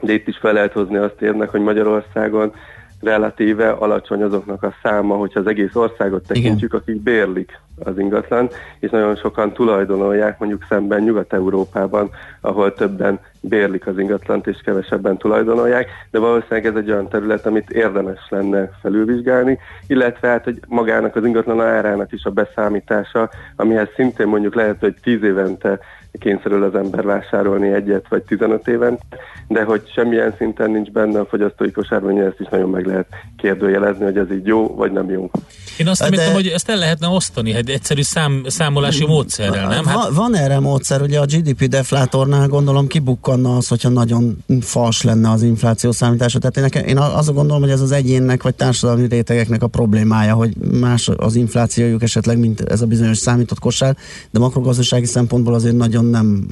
De 0.00 0.12
itt 0.12 0.28
is 0.28 0.36
fel 0.36 0.52
lehet 0.52 0.72
hozni 0.72 0.96
azt 0.96 1.22
érnek, 1.22 1.50
hogy 1.50 1.60
Magyarországon 1.60 2.52
relatíve 3.00 3.70
alacsony 3.70 4.22
azoknak 4.22 4.62
a 4.62 4.74
száma, 4.82 5.16
hogyha 5.16 5.40
az 5.40 5.46
egész 5.46 5.74
országot 5.74 6.26
tekintjük, 6.26 6.72
Igen. 6.72 6.80
akik 6.80 7.02
bérlik 7.02 7.60
az 7.84 7.98
ingatlan, 7.98 8.48
és 8.78 8.90
nagyon 8.90 9.16
sokan 9.16 9.52
tulajdonolják, 9.52 10.38
mondjuk 10.38 10.66
szemben 10.68 11.02
Nyugat-Európában, 11.02 12.10
ahol 12.40 12.74
többen 12.74 13.20
bérlik 13.40 13.86
az 13.86 13.98
ingatlant, 13.98 14.46
és 14.46 14.60
kevesebben 14.64 15.16
tulajdonolják, 15.16 15.88
de 16.10 16.18
valószínűleg 16.18 16.66
ez 16.66 16.74
egy 16.74 16.90
olyan 16.90 17.08
terület, 17.08 17.46
amit 17.46 17.70
érdemes 17.70 18.26
lenne 18.28 18.70
felülvizsgálni, 18.80 19.58
illetve 19.86 20.28
hát, 20.28 20.44
hogy 20.44 20.60
magának 20.68 21.16
az 21.16 21.24
ingatlan 21.24 21.60
árának 21.60 22.12
is 22.12 22.24
a 22.24 22.30
beszámítása, 22.30 23.30
amihez 23.56 23.88
szintén 23.94 24.26
mondjuk 24.26 24.54
lehet, 24.54 24.80
hogy 24.80 24.94
tíz 25.02 25.22
évente 25.22 25.78
kényszerül 26.18 26.62
az 26.62 26.74
ember 26.74 27.04
vásárolni 27.04 27.72
egyet 27.72 28.08
vagy 28.08 28.22
15 28.22 28.68
évente, 28.68 29.04
de 29.48 29.62
hogy 29.62 29.82
semmilyen 29.94 30.34
szinten 30.38 30.70
nincs 30.70 30.90
benne 30.90 31.20
a 31.20 31.26
fogyasztói 31.26 31.70
kosárban, 31.70 32.20
ezt 32.20 32.40
is 32.40 32.46
nagyon 32.50 32.70
meg 32.70 32.86
lehet 32.86 33.06
kérdőjelezni, 33.36 34.04
hogy 34.04 34.16
ez 34.16 34.30
így 34.32 34.46
jó 34.46 34.74
vagy 34.74 34.92
nem 34.92 35.10
jó. 35.10 35.30
Én 35.78 35.88
azt 35.88 36.00
nem 36.00 36.10
de... 36.10 36.32
hogy 36.32 36.46
ezt 36.46 36.68
el 36.68 36.76
lehetne 36.76 37.08
osztani, 37.08 37.54
egy 37.54 37.70
egyszerű 37.70 38.02
szám, 38.02 38.42
számolási 38.46 39.06
módszerrel, 39.06 39.68
nem? 39.68 39.84
Hát... 39.84 39.94
Van, 39.94 40.14
van 40.14 40.36
erre 40.36 40.60
módszer, 40.60 41.02
ugye 41.02 41.20
a 41.20 41.24
GDP 41.24 41.64
deflátornál 41.64 42.48
gondolom 42.48 42.86
kibukkanna 42.86 43.56
az, 43.56 43.68
hogyha 43.68 43.88
nagyon 43.88 44.44
fals 44.60 45.02
lenne 45.02 45.30
az 45.30 45.42
infláció 45.42 45.92
számítása. 45.92 46.38
Tehát 46.38 46.56
én, 46.56 46.62
nekem, 46.62 46.84
én 46.84 46.98
azt 46.98 47.34
gondolom, 47.34 47.62
hogy 47.62 47.70
ez 47.70 47.80
az 47.80 47.92
egyénnek 47.92 48.42
vagy 48.42 48.54
társadalmi 48.54 49.06
rétegeknek 49.08 49.62
a 49.62 49.66
problémája, 49.66 50.34
hogy 50.34 50.56
más 50.56 51.08
az 51.16 51.34
inflációjuk 51.34 52.02
esetleg, 52.02 52.38
mint 52.38 52.60
ez 52.60 52.80
a 52.80 52.86
bizonyos 52.86 53.18
számított 53.18 53.58
kosár, 53.58 53.96
de 54.30 54.38
makrogazdasági 54.38 55.06
szempontból 55.06 55.54
azért 55.54 55.76
nagyon 55.76 55.99
nem, 56.04 56.46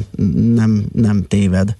nem, 0.54 0.84
nem 0.92 1.24
téved. 1.28 1.76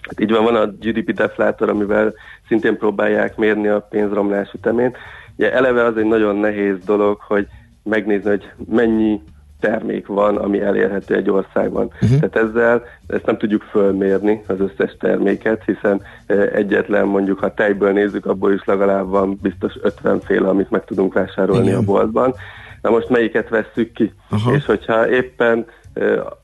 Hát 0.00 0.20
így 0.20 0.30
van, 0.30 0.44
van 0.44 0.54
a 0.54 0.66
GDP 0.66 1.12
deflátor, 1.12 1.68
amivel 1.68 2.12
szintén 2.48 2.78
próbálják 2.78 3.36
mérni 3.36 3.68
a 3.68 3.80
pénzromlás 3.80 4.52
ütemét. 4.52 4.96
Ugye 5.36 5.52
eleve 5.52 5.84
az 5.84 5.96
egy 5.96 6.06
nagyon 6.06 6.36
nehéz 6.36 6.76
dolog, 6.84 7.20
hogy 7.20 7.46
megnézni, 7.82 8.28
hogy 8.28 8.50
mennyi 8.68 9.20
termék 9.62 10.06
van, 10.06 10.36
ami 10.36 10.60
elérhető 10.60 11.14
egy 11.14 11.30
országban. 11.30 11.90
Uh-huh. 12.02 12.20
Tehát 12.20 12.48
ezzel 12.48 12.82
ezt 13.06 13.26
nem 13.26 13.38
tudjuk 13.38 13.62
fölmérni, 13.62 14.42
az 14.46 14.56
összes 14.60 14.96
terméket, 14.98 15.62
hiszen 15.66 16.02
e, 16.26 16.34
egyetlen 16.34 17.06
mondjuk, 17.06 17.38
ha 17.38 17.54
tejből 17.54 17.92
nézzük, 17.92 18.26
abból 18.26 18.52
is 18.52 18.64
legalább 18.64 19.08
van 19.08 19.38
biztos 19.42 19.72
50 19.82 20.20
féle, 20.20 20.48
amit 20.48 20.70
meg 20.70 20.84
tudunk 20.84 21.12
vásárolni 21.12 21.66
Igen. 21.66 21.78
a 21.78 21.82
boltban. 21.82 22.34
Na 22.82 22.90
most 22.90 23.08
melyiket 23.08 23.48
vesszük 23.48 23.92
ki? 23.92 24.12
Uh-huh. 24.30 24.54
És 24.54 24.64
hogyha 24.64 25.10
éppen 25.10 25.66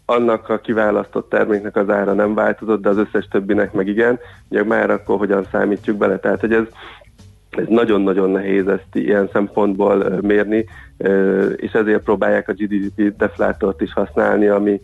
annak 0.05 0.49
a 0.49 0.59
kiválasztott 0.59 1.29
terméknek 1.29 1.77
az 1.77 1.91
ára 1.91 2.13
nem 2.13 2.35
változott, 2.35 2.83
de 2.83 2.89
az 2.89 2.99
összes 2.99 3.29
többinek 3.31 3.73
meg 3.73 3.87
igen, 3.87 4.19
ugye 4.49 4.65
már 4.65 4.91
akkor 4.91 5.19
hogyan 5.19 5.47
számítjuk 5.51 5.97
bele. 5.97 6.19
Tehát, 6.19 6.41
hogy 6.41 6.53
ez 6.53 6.65
ez 7.51 7.65
nagyon-nagyon 7.69 8.31
nehéz 8.31 8.67
ezt 8.69 8.89
ilyen 8.93 9.29
szempontból 9.33 10.19
mérni, 10.21 10.65
és 11.57 11.73
ezért 11.73 12.03
próbálják 12.03 12.49
a 12.49 12.53
GDP 12.53 13.17
deflátort 13.17 13.81
is 13.81 13.93
használni, 13.93 14.47
ami, 14.47 14.81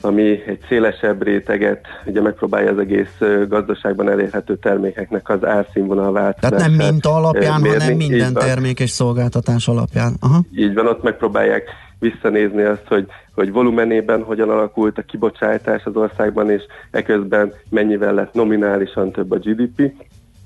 ami 0.00 0.42
egy 0.46 0.64
szélesebb 0.68 1.22
réteget, 1.22 1.86
ugye 2.04 2.20
megpróbálja 2.20 2.70
az 2.70 2.78
egész 2.78 3.18
gazdaságban 3.48 4.10
elérhető 4.10 4.56
termékeknek 4.56 5.28
az 5.28 5.44
árszínvonal 5.44 6.12
változását 6.12 6.58
Tehát 6.58 6.76
nem 6.76 6.86
mint 6.86 7.06
alapján, 7.06 7.60
mérni. 7.60 7.80
hanem 7.80 7.96
minden 7.96 8.34
termék 8.34 8.80
és 8.80 8.90
szolgáltatás 8.90 9.68
alapján. 9.68 10.16
Aha. 10.20 10.40
Így 10.56 10.74
van, 10.74 10.86
ott 10.86 11.02
megpróbálják 11.02 11.64
visszanézni 11.98 12.62
azt, 12.62 12.86
hogy, 12.86 13.06
hogy 13.36 13.52
volumenében 13.52 14.22
hogyan 14.22 14.50
alakult 14.50 14.98
a 14.98 15.02
kibocsátás 15.02 15.84
az 15.84 15.96
országban, 15.96 16.50
és 16.50 16.62
eközben 16.90 17.52
mennyivel 17.70 18.14
lett 18.14 18.34
nominálisan 18.34 19.12
több 19.12 19.30
a 19.30 19.38
GDP, 19.38 19.92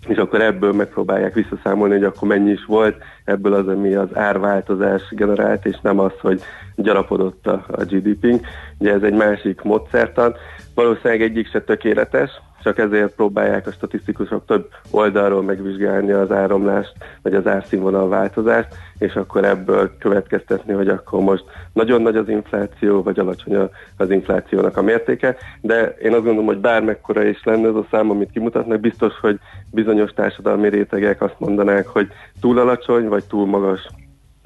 és 0.09 0.17
akkor 0.17 0.41
ebből 0.41 0.73
megpróbálják 0.73 1.35
visszaszámolni, 1.35 1.95
hogy 1.95 2.05
akkor 2.05 2.29
mennyi 2.29 2.51
is 2.51 2.65
volt 2.65 2.97
ebből 3.25 3.53
az, 3.53 3.69
ami 3.69 3.95
az 3.95 4.17
árváltozás 4.17 5.03
generált, 5.11 5.67
és 5.67 5.77
nem 5.83 5.99
az, 5.99 6.13
hogy 6.21 6.41
gyarapodott 6.77 7.47
a, 7.47 7.65
a 7.71 7.85
GDP-nk. 7.85 8.47
Ugye 8.79 8.93
ez 8.93 9.03
egy 9.03 9.15
másik 9.15 9.63
módszertan. 9.63 10.35
Valószínűleg 10.75 11.23
egyik 11.23 11.51
se 11.51 11.61
tökéletes, 11.61 12.31
csak 12.63 12.79
ezért 12.79 13.15
próbálják 13.15 13.67
a 13.67 13.73
statisztikusok 13.73 14.47
több 14.47 14.69
oldalról 14.91 15.43
megvizsgálni 15.43 16.11
az 16.11 16.31
áramlást, 16.31 16.93
vagy 17.23 17.35
az 17.35 17.47
árszínvonal 17.47 18.09
változást, 18.09 18.69
és 18.99 19.15
akkor 19.15 19.45
ebből 19.45 19.97
következtetni, 19.99 20.73
hogy 20.73 20.89
akkor 20.89 21.21
most 21.21 21.45
nagyon 21.73 22.03
nagy 22.03 22.17
az 22.17 22.29
infláció, 22.29 23.03
vagy 23.03 23.19
alacsony 23.19 23.69
az 23.97 24.11
inflációnak 24.11 24.77
a 24.77 24.83
mértéke, 24.83 25.37
de 25.61 25.97
én 26.03 26.13
azt 26.13 26.23
gondolom, 26.23 26.47
hogy 26.47 26.59
bármekkora 26.59 27.25
is 27.25 27.43
lenne 27.45 27.69
ez 27.69 27.75
a 27.75 27.87
szám, 27.91 28.11
amit 28.11 28.31
kimutatnak, 28.31 28.81
biztos, 28.81 29.13
hogy 29.21 29.39
bizonyos 29.71 30.11
társadalmi 30.13 30.69
rétegek 30.69 31.23
azt 31.23 31.39
mondanák, 31.39 31.87
hogy 31.87 32.09
túl 32.41 32.59
alacsony, 32.59 33.09
vagy 33.09 33.25
túl 33.25 33.47
magas, 33.47 33.81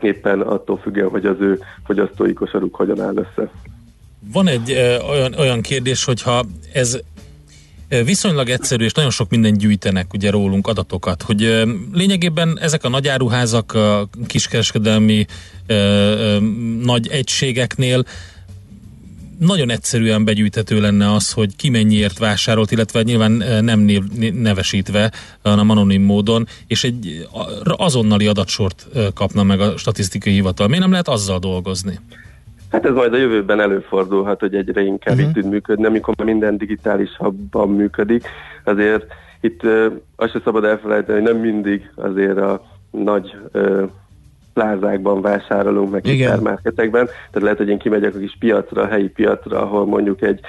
éppen 0.01 0.41
attól 0.41 0.79
függően, 0.79 1.09
hogy 1.09 1.27
az 1.27 1.37
ő 1.41 1.61
fogyasztói 1.85 2.33
kosaruk 2.33 2.75
hogyan 2.75 3.01
áll 3.01 3.17
össze. 3.17 3.51
Van 4.33 4.49
egy 4.49 4.71
ö, 4.71 4.99
olyan, 5.11 5.35
olyan 5.39 5.61
kérdés, 5.61 6.05
hogyha 6.05 6.45
ez 6.73 6.99
viszonylag 8.05 8.49
egyszerű, 8.49 8.85
és 8.85 8.93
nagyon 8.93 9.11
sok 9.11 9.31
minden 9.31 9.59
gyűjtenek 9.59 10.13
ugye 10.13 10.31
rólunk 10.31 10.67
adatokat, 10.67 11.23
hogy 11.23 11.65
lényegében 11.93 12.59
ezek 12.61 12.85
a 12.85 12.89
nagyáruházak, 12.89 13.73
a 13.73 14.09
kiskereskedelmi 14.27 15.27
nagy 16.81 17.09
egységeknél 17.09 18.05
nagyon 19.39 19.71
egyszerűen 19.71 20.25
begyűjthető 20.25 20.81
lenne 20.81 21.13
az, 21.13 21.33
hogy 21.33 21.57
ki 21.57 21.69
mennyiért 21.69 22.19
vásárolt, 22.19 22.71
illetve 22.71 23.03
nyilván 23.03 23.33
nem 23.65 23.81
név, 23.81 24.03
nevesítve, 24.33 25.13
hanem 25.43 25.71
anonim 25.71 26.03
módon, 26.03 26.49
és 26.67 26.85
egy 26.85 27.27
azonnali 27.63 28.27
adatsort 28.27 28.87
kapna 29.15 29.43
meg 29.43 29.61
a 29.61 29.77
statisztikai 29.77 30.33
hivatal. 30.33 30.67
Miért 30.67 30.83
nem 30.83 30.91
lehet 30.91 31.09
azzal 31.09 31.39
dolgozni? 31.39 32.01
Hát 32.75 32.87
ez 32.87 32.95
majd 32.95 33.13
a 33.13 33.17
jövőben 33.17 33.61
előfordulhat, 33.61 34.41
hogy 34.41 34.55
egyre 34.55 34.81
inkább 34.81 35.15
uh-huh. 35.15 35.29
így 35.29 35.35
tud 35.35 35.51
működni, 35.51 35.85
amikor 35.85 36.15
minden 36.25 36.57
digitálisabban 36.57 37.69
működik. 37.69 38.27
Azért 38.65 39.05
itt 39.41 39.65
uh, 39.65 39.87
azt 40.17 40.33
sem 40.33 40.41
szabad 40.45 40.65
elfelejteni, 40.65 41.21
hogy 41.21 41.33
nem 41.33 41.41
mindig 41.41 41.91
azért 41.95 42.39
a 42.39 42.63
nagy 42.91 43.37
uh, 43.53 43.83
plázákban 44.53 45.21
vásárolunk, 45.21 45.91
meg 45.91 46.05
hipermarketekben. 46.05 47.05
Tehát 47.07 47.43
lehet, 47.43 47.59
hogy 47.59 47.69
én 47.69 47.79
kimegyek 47.79 48.15
a 48.15 48.19
kis 48.19 48.37
piacra, 48.39 48.83
a 48.83 48.87
helyi 48.87 49.09
piacra, 49.09 49.63
ahol 49.63 49.87
mondjuk 49.87 50.23
egy 50.23 50.41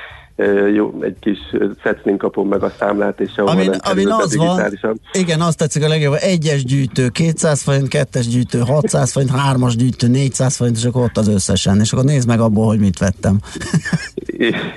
jó, 0.74 1.02
egy 1.02 1.16
kis 1.20 1.38
fecnin 1.78 2.18
kapom 2.18 2.48
meg 2.48 2.64
a 2.64 2.74
számlát, 2.80 3.20
és 3.20 3.32
sehol 3.32 3.50
Amin, 3.52 3.70
nem 3.70 3.80
amin 3.84 4.08
az 4.08 4.36
van, 4.36 4.72
igen, 5.14 5.42
azt 5.42 5.58
tetszik 5.58 5.84
a 5.84 5.88
legjobb, 5.88 6.16
egyes 6.20 6.64
gyűjtő 6.64 7.10
200 7.10 7.62
forint, 7.62 7.88
kettes 7.88 8.28
gyűjtő 8.28 8.60
600 8.60 9.12
forint, 9.12 9.32
hármas 9.32 9.76
gyűjtő 9.76 10.08
400 10.08 10.56
forint, 10.56 10.78
és 10.78 10.86
akkor 10.86 11.04
ott 11.04 11.18
az 11.18 11.28
összesen, 11.28 11.80
és 11.80 11.94
akkor 11.94 12.06
nézd 12.06 12.28
meg 12.28 12.40
abból, 12.40 12.68
hogy 12.68 12.80
mit 12.80 13.00
vettem. 13.00 13.40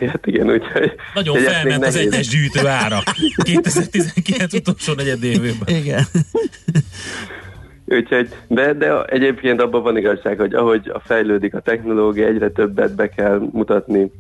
hát 0.01 0.27
igen, 0.27 0.51
úgyhogy... 0.51 0.93
Nagyon 1.15 1.37
felment 1.37 1.85
az 1.85 1.97
egyes 1.97 2.29
gyűjtő 2.29 2.67
ára 2.67 2.99
2019 3.43 4.55
utolsó 4.55 4.93
negyed 4.93 5.25
évében. 5.25 5.69
Igen. 5.83 6.05
Úgyhogy, 7.87 8.29
de, 8.47 8.73
de 8.73 9.03
egyébként 9.03 9.61
abban 9.61 9.83
van 9.83 9.97
igazság, 9.97 10.39
hogy 10.39 10.55
ahogy 10.55 10.91
a 10.93 11.01
fejlődik 11.01 11.55
a 11.55 11.61
technológia, 11.61 12.27
egyre 12.27 12.51
többet 12.51 12.95
be 12.95 13.09
kell 13.09 13.49
mutatni 13.53 14.11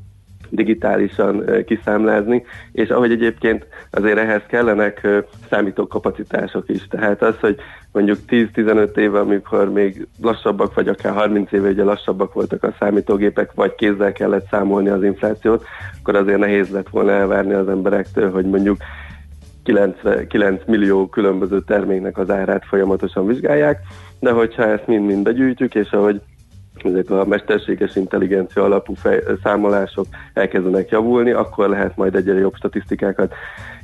digitálisan 0.50 1.44
kiszámlázni, 1.66 2.44
és 2.72 2.88
ahogy 2.88 3.10
egyébként 3.10 3.66
azért 3.90 4.18
ehhez 4.18 4.42
kellenek 4.48 5.08
számítókapacitások 5.50 6.68
is. 6.68 6.86
Tehát 6.86 7.22
az, 7.22 7.34
hogy 7.40 7.56
mondjuk 7.92 8.18
10-15 8.28 8.96
éve, 8.96 9.18
amikor 9.18 9.72
még 9.72 10.06
lassabbak, 10.22 10.74
vagy 10.74 10.88
akár 10.88 11.12
30 11.12 11.52
éve 11.52 11.68
ugye 11.68 11.84
lassabbak 11.84 12.32
voltak 12.32 12.62
a 12.62 12.74
számítógépek, 12.78 13.52
vagy 13.54 13.74
kézzel 13.74 14.12
kellett 14.12 14.48
számolni 14.50 14.88
az 14.88 15.02
inflációt, 15.02 15.64
akkor 16.00 16.16
azért 16.16 16.38
nehéz 16.38 16.70
lett 16.70 16.88
volna 16.88 17.10
elvárni 17.10 17.52
az 17.52 17.68
emberektől, 17.68 18.30
hogy 18.30 18.44
mondjuk 18.44 18.76
9, 20.28 20.64
millió 20.66 21.06
különböző 21.06 21.60
terméknek 21.60 22.18
az 22.18 22.30
árát 22.30 22.64
folyamatosan 22.64 23.26
vizsgálják, 23.26 23.80
de 24.20 24.30
hogyha 24.30 24.62
ezt 24.62 24.86
mind-mind 24.86 25.22
begyűjtjük, 25.22 25.74
és 25.74 25.90
ahogy 25.90 26.20
ezek 26.84 27.10
a 27.10 27.24
mesterséges 27.24 27.96
intelligencia 27.96 28.64
alapú 28.64 28.94
fej, 28.94 29.22
számolások 29.42 30.06
elkezdenek 30.32 30.88
javulni, 30.88 31.30
akkor 31.30 31.68
lehet 31.68 31.96
majd 31.96 32.14
egyre 32.14 32.38
jobb 32.38 32.54
statisztikákat 32.54 33.34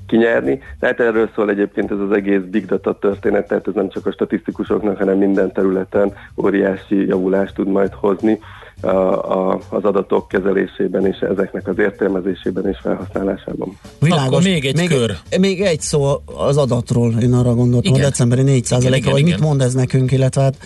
kinyerni. 0.07 0.61
Tehát 0.81 1.01
erről 1.01 1.31
szól 1.35 1.51
egyébként 1.51 1.91
ez 1.91 1.99
az 1.99 2.13
egész 2.13 2.41
big 2.51 2.67
data 2.67 2.99
történet, 2.99 3.49
tehát 3.49 3.67
ez 3.67 3.75
nem 3.75 3.89
csak 3.89 4.07
a 4.07 4.13
statisztikusoknak, 4.13 4.99
hanem 4.99 5.19
minden 5.19 5.53
területen 5.53 6.13
óriási 6.37 7.07
javulást 7.07 7.55
tud 7.55 7.69
majd 7.69 7.93
hozni 7.93 8.39
a, 8.81 8.89
a, 8.89 9.61
az 9.69 9.85
adatok 9.85 10.29
kezelésében 10.29 11.07
és 11.07 11.19
ezeknek 11.19 11.69
az 11.69 11.79
értelmezésében 11.79 12.69
és 12.69 12.79
felhasználásában. 12.83 13.79
Világos. 14.01 14.27
Akkor 14.27 14.43
még 14.43 14.65
egy 14.65 14.77
még, 14.77 14.89
kör. 14.89 15.17
Még 15.41 15.61
egy 15.61 15.81
szó 15.81 16.23
az 16.25 16.57
adatról, 16.57 17.15
én 17.23 17.33
arra 17.33 17.55
gondoltam, 17.55 17.95
igen. 17.95 18.05
a 18.05 18.09
decemberi 18.09 18.43
4 18.43 18.69
ra 18.71 19.11
hogy 19.11 19.25
mit 19.25 19.41
mond 19.41 19.61
ez 19.61 19.75
nekünk, 19.75 20.13
illetve 20.13 20.43
hát 20.43 20.57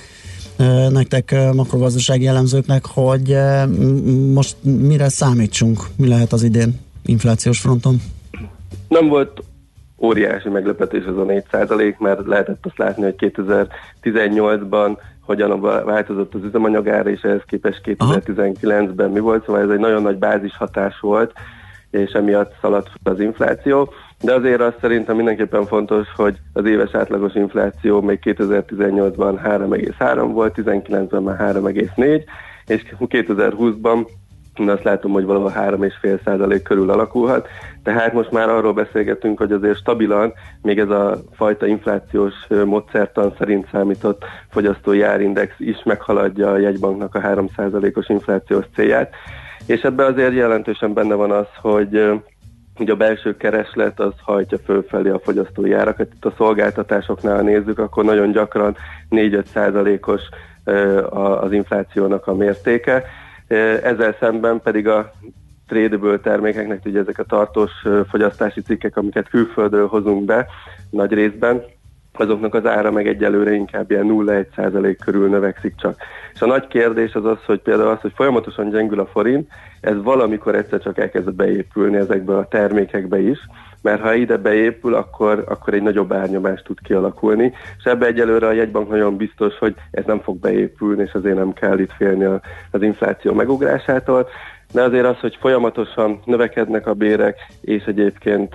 nektek 0.88 1.34
makrogazdasági 1.54 2.24
jellemzőknek, 2.24 2.86
hogy 2.86 3.36
most 4.32 4.56
mire 4.62 5.08
számítsunk, 5.08 5.80
mi 5.96 6.08
lehet 6.08 6.32
az 6.32 6.42
idén 6.42 6.80
inflációs 7.04 7.60
fronton? 7.60 7.96
Nem 8.88 9.08
volt 9.08 9.42
óriási 9.98 10.48
meglepetés 10.48 11.04
az 11.04 11.16
a 11.16 11.22
4 11.22 11.44
mert 11.98 12.26
lehetett 12.26 12.66
azt 12.66 12.78
látni, 12.78 13.02
hogy 13.02 13.32
2018-ban 14.02 14.96
hogyan 15.20 15.60
változott 15.60 16.34
az 16.34 16.44
üzemanyagára, 16.44 17.10
és 17.10 17.20
ehhez 17.20 17.42
képest 17.46 17.80
2019-ben 17.84 19.10
mi 19.10 19.20
volt, 19.20 19.44
szóval 19.44 19.62
ez 19.62 19.70
egy 19.70 19.78
nagyon 19.78 20.02
nagy 20.02 20.18
bázis 20.18 20.56
hatás 20.56 21.00
volt, 21.00 21.32
és 21.90 22.10
emiatt 22.10 22.54
szaladt 22.60 22.90
az 23.02 23.20
infláció. 23.20 23.92
De 24.20 24.34
azért 24.34 24.60
azt 24.60 24.78
szerintem 24.80 25.16
mindenképpen 25.16 25.66
fontos, 25.66 26.06
hogy 26.16 26.36
az 26.52 26.64
éves 26.64 26.94
átlagos 26.94 27.34
infláció 27.34 28.00
még 28.00 28.18
2018-ban 28.22 29.38
3,3 29.44 30.28
volt, 30.32 30.54
19-ben 30.56 31.22
már 31.22 31.54
3,4, 31.54 32.22
és 32.66 32.82
2020-ban 32.98 34.06
azt 34.66 34.82
látom, 34.82 35.12
hogy 35.12 35.24
valahol 35.24 35.52
3,5 35.56 36.24
százalék 36.24 36.62
körül 36.62 36.90
alakulhat. 36.90 37.48
Tehát 37.82 38.12
most 38.12 38.30
már 38.30 38.48
arról 38.48 38.72
beszélgetünk, 38.72 39.38
hogy 39.38 39.52
azért 39.52 39.76
stabilan 39.76 40.32
még 40.62 40.78
ez 40.78 40.88
a 40.88 41.18
fajta 41.32 41.66
inflációs 41.66 42.34
módszertan 42.64 43.34
szerint 43.38 43.68
számított 43.72 44.24
fogyasztói 44.50 45.02
árindex 45.02 45.54
is 45.58 45.82
meghaladja 45.84 46.50
a 46.50 46.58
jegybanknak 46.58 47.14
a 47.14 47.20
3 47.20 47.48
százalékos 47.56 48.08
inflációs 48.08 48.64
célját. 48.74 49.14
És 49.66 49.80
ebben 49.80 50.12
azért 50.12 50.32
jelentősen 50.32 50.92
benne 50.92 51.14
van 51.14 51.30
az, 51.30 51.46
hogy 51.60 52.20
ugye 52.78 52.92
a 52.92 52.96
belső 52.96 53.36
kereslet 53.36 54.00
az 54.00 54.12
hajtja 54.22 54.58
fölfelé 54.58 55.08
a 55.10 55.18
fogyasztói 55.18 55.72
árakat. 55.72 56.12
Itt 56.14 56.24
a 56.24 56.34
szolgáltatásoknál 56.36 57.42
nézzük, 57.42 57.78
akkor 57.78 58.04
nagyon 58.04 58.30
gyakran 58.30 58.76
4-5 59.10 59.44
százalékos 59.44 60.20
az 61.40 61.52
inflációnak 61.52 62.26
a 62.26 62.34
mértéke. 62.34 63.04
Ezzel 63.82 64.16
szemben 64.20 64.60
pedig 64.60 64.88
a 64.88 65.10
tradable 65.68 66.18
termékeknek, 66.18 66.84
ugye 66.84 67.00
ezek 67.00 67.18
a 67.18 67.24
tartós 67.24 67.70
fogyasztási 68.08 68.60
cikkek, 68.60 68.96
amiket 68.96 69.28
külföldről 69.28 69.86
hozunk 69.86 70.24
be 70.24 70.46
nagy 70.90 71.12
részben, 71.12 71.62
azoknak 72.20 72.54
az 72.54 72.66
ára 72.66 72.90
meg 72.90 73.06
egyelőre 73.06 73.52
inkább 73.52 73.90
ilyen 73.90 74.06
0,1% 74.06 74.96
körül 75.04 75.28
növekszik 75.28 75.74
csak. 75.76 75.96
És 76.34 76.42
a 76.42 76.46
nagy 76.46 76.66
kérdés 76.66 77.14
az 77.14 77.24
az, 77.24 77.44
hogy 77.46 77.60
például 77.60 77.88
az, 77.88 78.00
hogy 78.00 78.12
folyamatosan 78.14 78.70
gyengül 78.70 79.00
a 79.00 79.06
forint, 79.06 79.48
ez 79.80 80.02
valamikor 80.02 80.54
egyszer 80.54 80.80
csak 80.80 80.98
elkezd 80.98 81.32
beépülni 81.32 81.96
ezekbe 81.96 82.36
a 82.36 82.48
termékekbe 82.48 83.20
is, 83.20 83.38
mert 83.82 84.00
ha 84.00 84.14
ide 84.14 84.36
beépül, 84.36 84.94
akkor, 84.94 85.44
akkor 85.48 85.74
egy 85.74 85.82
nagyobb 85.82 86.12
árnyomás 86.12 86.62
tud 86.62 86.78
kialakulni, 86.82 87.52
és 87.78 87.84
ebbe 87.84 88.06
egyelőre 88.06 88.46
a 88.46 88.52
jegybank 88.52 88.88
nagyon 88.88 89.16
biztos, 89.16 89.58
hogy 89.58 89.74
ez 89.90 90.04
nem 90.04 90.20
fog 90.20 90.38
beépülni, 90.38 91.02
és 91.02 91.12
azért 91.12 91.36
nem 91.36 91.52
kell 91.52 91.78
itt 91.78 91.92
félni 91.92 92.24
az 92.70 92.82
infláció 92.82 93.32
megugrásától, 93.32 94.28
de 94.72 94.82
azért 94.82 95.06
az, 95.06 95.18
hogy 95.18 95.36
folyamatosan 95.40 96.20
növekednek 96.24 96.86
a 96.86 96.94
bérek, 96.94 97.36
és 97.60 97.84
egyébként 97.84 98.54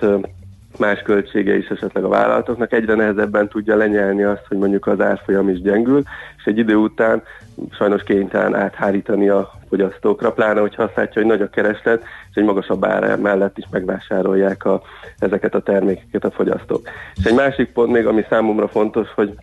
más 0.78 1.01
költsége 1.01 1.57
is 1.57 1.67
esetleg 1.67 2.03
a 2.03 2.07
vállalatoknak, 2.07 2.74
egyre 2.74 2.95
nehezebben 2.95 3.47
tudja 3.47 3.76
lenyelni 3.76 4.24
azt, 4.24 4.45
hogy 4.47 4.57
mondjuk 4.57 4.88
az 4.88 5.01
árfolyam 5.01 5.49
is 5.49 5.61
gyengül, 5.61 6.01
és 6.38 6.43
egy 6.43 6.57
idő 6.57 6.76
után 6.76 7.24
sajnos 7.71 8.03
kénytelen 8.03 8.55
áthárítani 8.55 9.30
a 9.30 9.51
fogyasztókra, 9.69 10.32
pláne, 10.32 10.59
hogy 10.59 10.74
azt 10.78 10.95
látja, 10.95 11.21
hogy 11.21 11.32
nagy 11.32 11.41
a 11.41 11.49
kereslet, 11.49 12.03
és 12.30 12.36
egy 12.36 12.43
magasabb 12.43 12.86
ára 12.86 13.17
mellett 13.17 13.57
is 13.57 13.65
megvásárolják 13.71 14.65
a, 14.65 14.82
ezeket 15.19 15.55
a 15.55 15.61
termékeket 15.61 16.24
a 16.24 16.32
fogyasztók. 16.32 16.89
És 17.15 17.26
egy 17.26 17.36
másik 17.36 17.71
pont 17.71 17.91
még, 17.91 18.05
ami 18.05 18.26
számomra 18.30 18.67
fontos, 18.67 19.13
hogy 19.13 19.34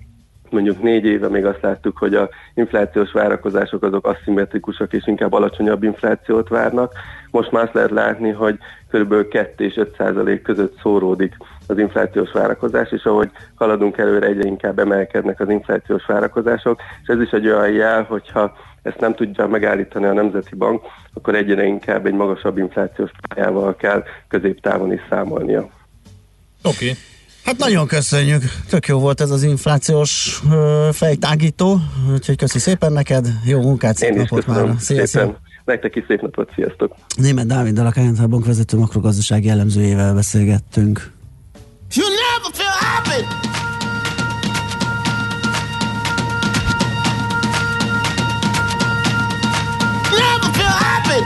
mondjuk 0.51 0.83
négy 0.83 1.05
éve 1.05 1.28
még 1.28 1.47
azt 1.47 1.62
láttuk, 1.62 1.99
hogy 1.99 2.14
a 2.14 2.28
inflációs 2.55 3.12
várakozások 3.12 3.83
azok 3.83 4.07
aszimmetrikusak 4.07 4.93
és 4.93 5.07
inkább 5.07 5.33
alacsonyabb 5.33 5.83
inflációt 5.83 6.49
várnak. 6.49 6.93
Most 7.31 7.51
már 7.51 7.64
azt 7.64 7.74
lehet 7.74 7.91
látni, 7.91 8.31
hogy 8.31 8.59
kb. 8.91 9.28
2 9.28 9.64
és 9.64 9.76
5 9.76 9.95
százalék 9.97 10.43
között 10.43 10.78
szóródik 10.83 11.37
az 11.66 11.78
inflációs 11.78 12.33
várakozás, 12.33 12.91
és 12.91 13.05
ahogy 13.05 13.31
haladunk 13.55 13.99
előre, 13.99 14.26
egyre 14.26 14.47
inkább 14.47 14.78
emelkednek 14.78 15.41
az 15.41 15.51
inflációs 15.51 16.07
várakozások, 16.07 16.81
és 17.03 17.09
ez 17.09 17.20
is 17.20 17.31
egy 17.31 17.47
olyan 17.47 17.70
jel, 17.70 18.03
hogyha 18.03 18.53
ezt 18.83 19.01
nem 19.01 19.14
tudja 19.14 19.47
megállítani 19.47 20.05
a 20.05 20.12
Nemzeti 20.12 20.55
Bank, 20.55 20.83
akkor 21.14 21.35
egyre 21.35 21.64
inkább 21.64 22.07
egy 22.07 22.14
magasabb 22.14 22.59
inflációs 22.59 23.11
pályával 23.28 23.76
kell 23.76 24.05
középtávon 24.28 24.93
is 24.93 25.01
számolnia. 25.09 25.61
Oké. 25.61 25.70
Okay. 26.62 26.97
Hát 27.45 27.57
nagyon 27.59 27.87
köszönjük, 27.87 28.43
tök 28.68 28.87
jó 28.87 28.99
volt 28.99 29.20
ez 29.20 29.31
az 29.31 29.43
inflációs 29.43 30.41
ö, 30.53 30.89
fejtágító, 30.93 31.78
úgyhogy 32.12 32.37
köszi 32.37 32.59
szépen 32.59 32.93
neked, 32.93 33.26
jó 33.45 33.61
munkát, 33.61 33.97
szép 33.97 34.14
napot 34.14 34.47
már. 34.47 34.68
Szia, 34.78 35.07
szépen. 35.07 35.37
Nektek 35.71 35.97
is 35.97 36.05
szép 36.09 36.21
napot, 36.21 36.51
sziasztok! 36.55 36.95
Német 37.16 37.47
Dávid 37.47 37.79
a 37.79 37.91
KNH 37.91 38.29
Bank 38.29 38.47
vezető 38.47 38.77
makrogazdasági 38.79 39.49
elemzőjével 39.49 40.14
beszélgettünk. 40.14 41.12
You 41.95 42.07
never 42.09 42.51
feel 42.53 42.77
happy. 42.81 43.21
Never 50.21 50.51
feel 50.59 50.77
happy. 50.87 51.21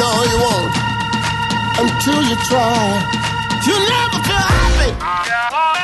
No, 0.00 0.10
you 0.30 0.38
won't. 0.44 0.74
Until 1.82 2.22
you 2.28 2.36
try. 2.48 2.84
You 3.66 3.76
never 3.88 4.20
feel 4.28 4.46
happy. 4.58 5.79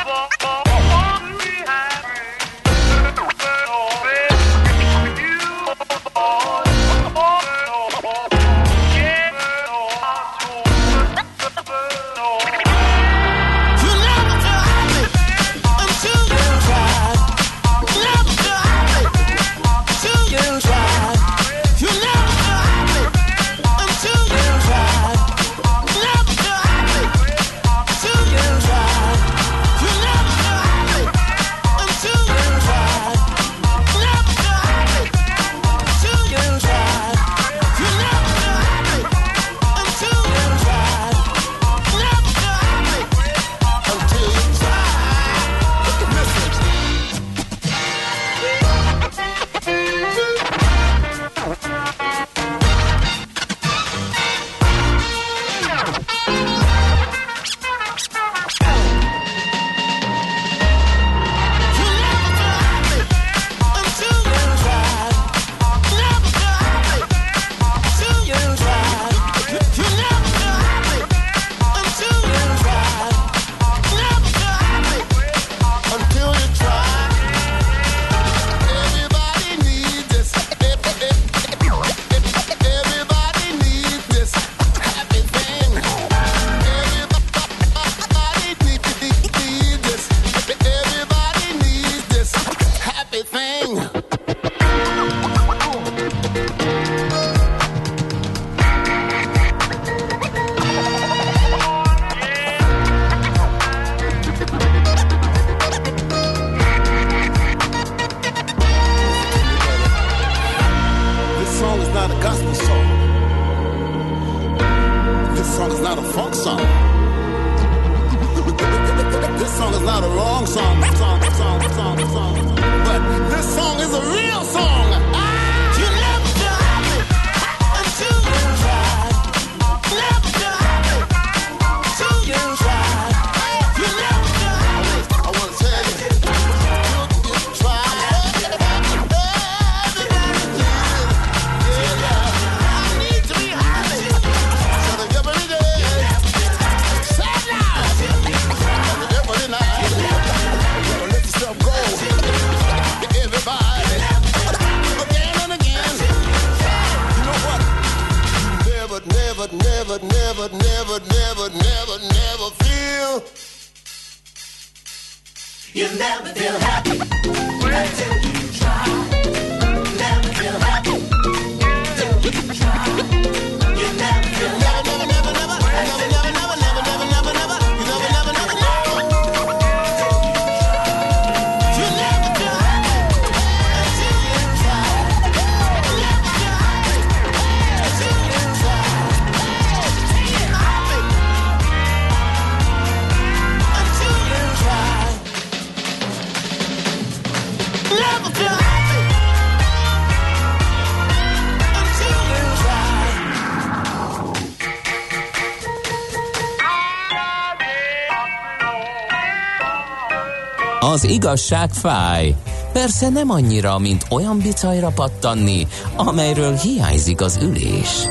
Igazság 211.11 211.73
fáj. 211.73 212.35
Persze 212.73 213.09
nem 213.09 213.31
annyira, 213.31 213.79
mint 213.79 214.07
olyan 214.11 214.39
bicajra 214.39 214.89
pattanni, 214.89 215.67
amelyről 215.97 216.55
hiányzik 216.55 217.21
az 217.21 217.39
ülés. 217.43 218.07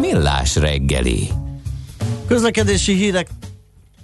Millás 0.00 0.56
reggeli. 0.56 1.28
Közlekedési 2.26 2.94
hírek 2.94 3.28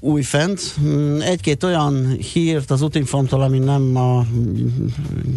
újfent. 0.00 0.60
Mm, 0.80 1.20
Egy-két 1.20 1.64
olyan 1.64 2.16
hírt 2.32 2.70
az 2.70 2.82
Utinfomtól, 2.82 3.42
ami 3.42 3.58
nem 3.58 3.96
a 3.96 4.24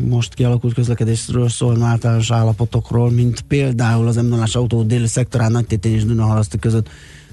most 0.07 0.33
kialakult 0.33 0.73
közlekedésről 0.73 1.49
szól, 1.49 1.83
általános 1.83 2.31
állapotokról, 2.31 3.11
mint 3.11 3.41
például 3.41 4.07
az 4.07 4.15
m 4.15 4.33
autó 4.53 4.83
déli 4.83 5.07
szektorán 5.07 5.51
Nagytétény 5.51 5.93
és 5.93 6.05
Dunaharaszti 6.05 6.59
között 6.59 6.89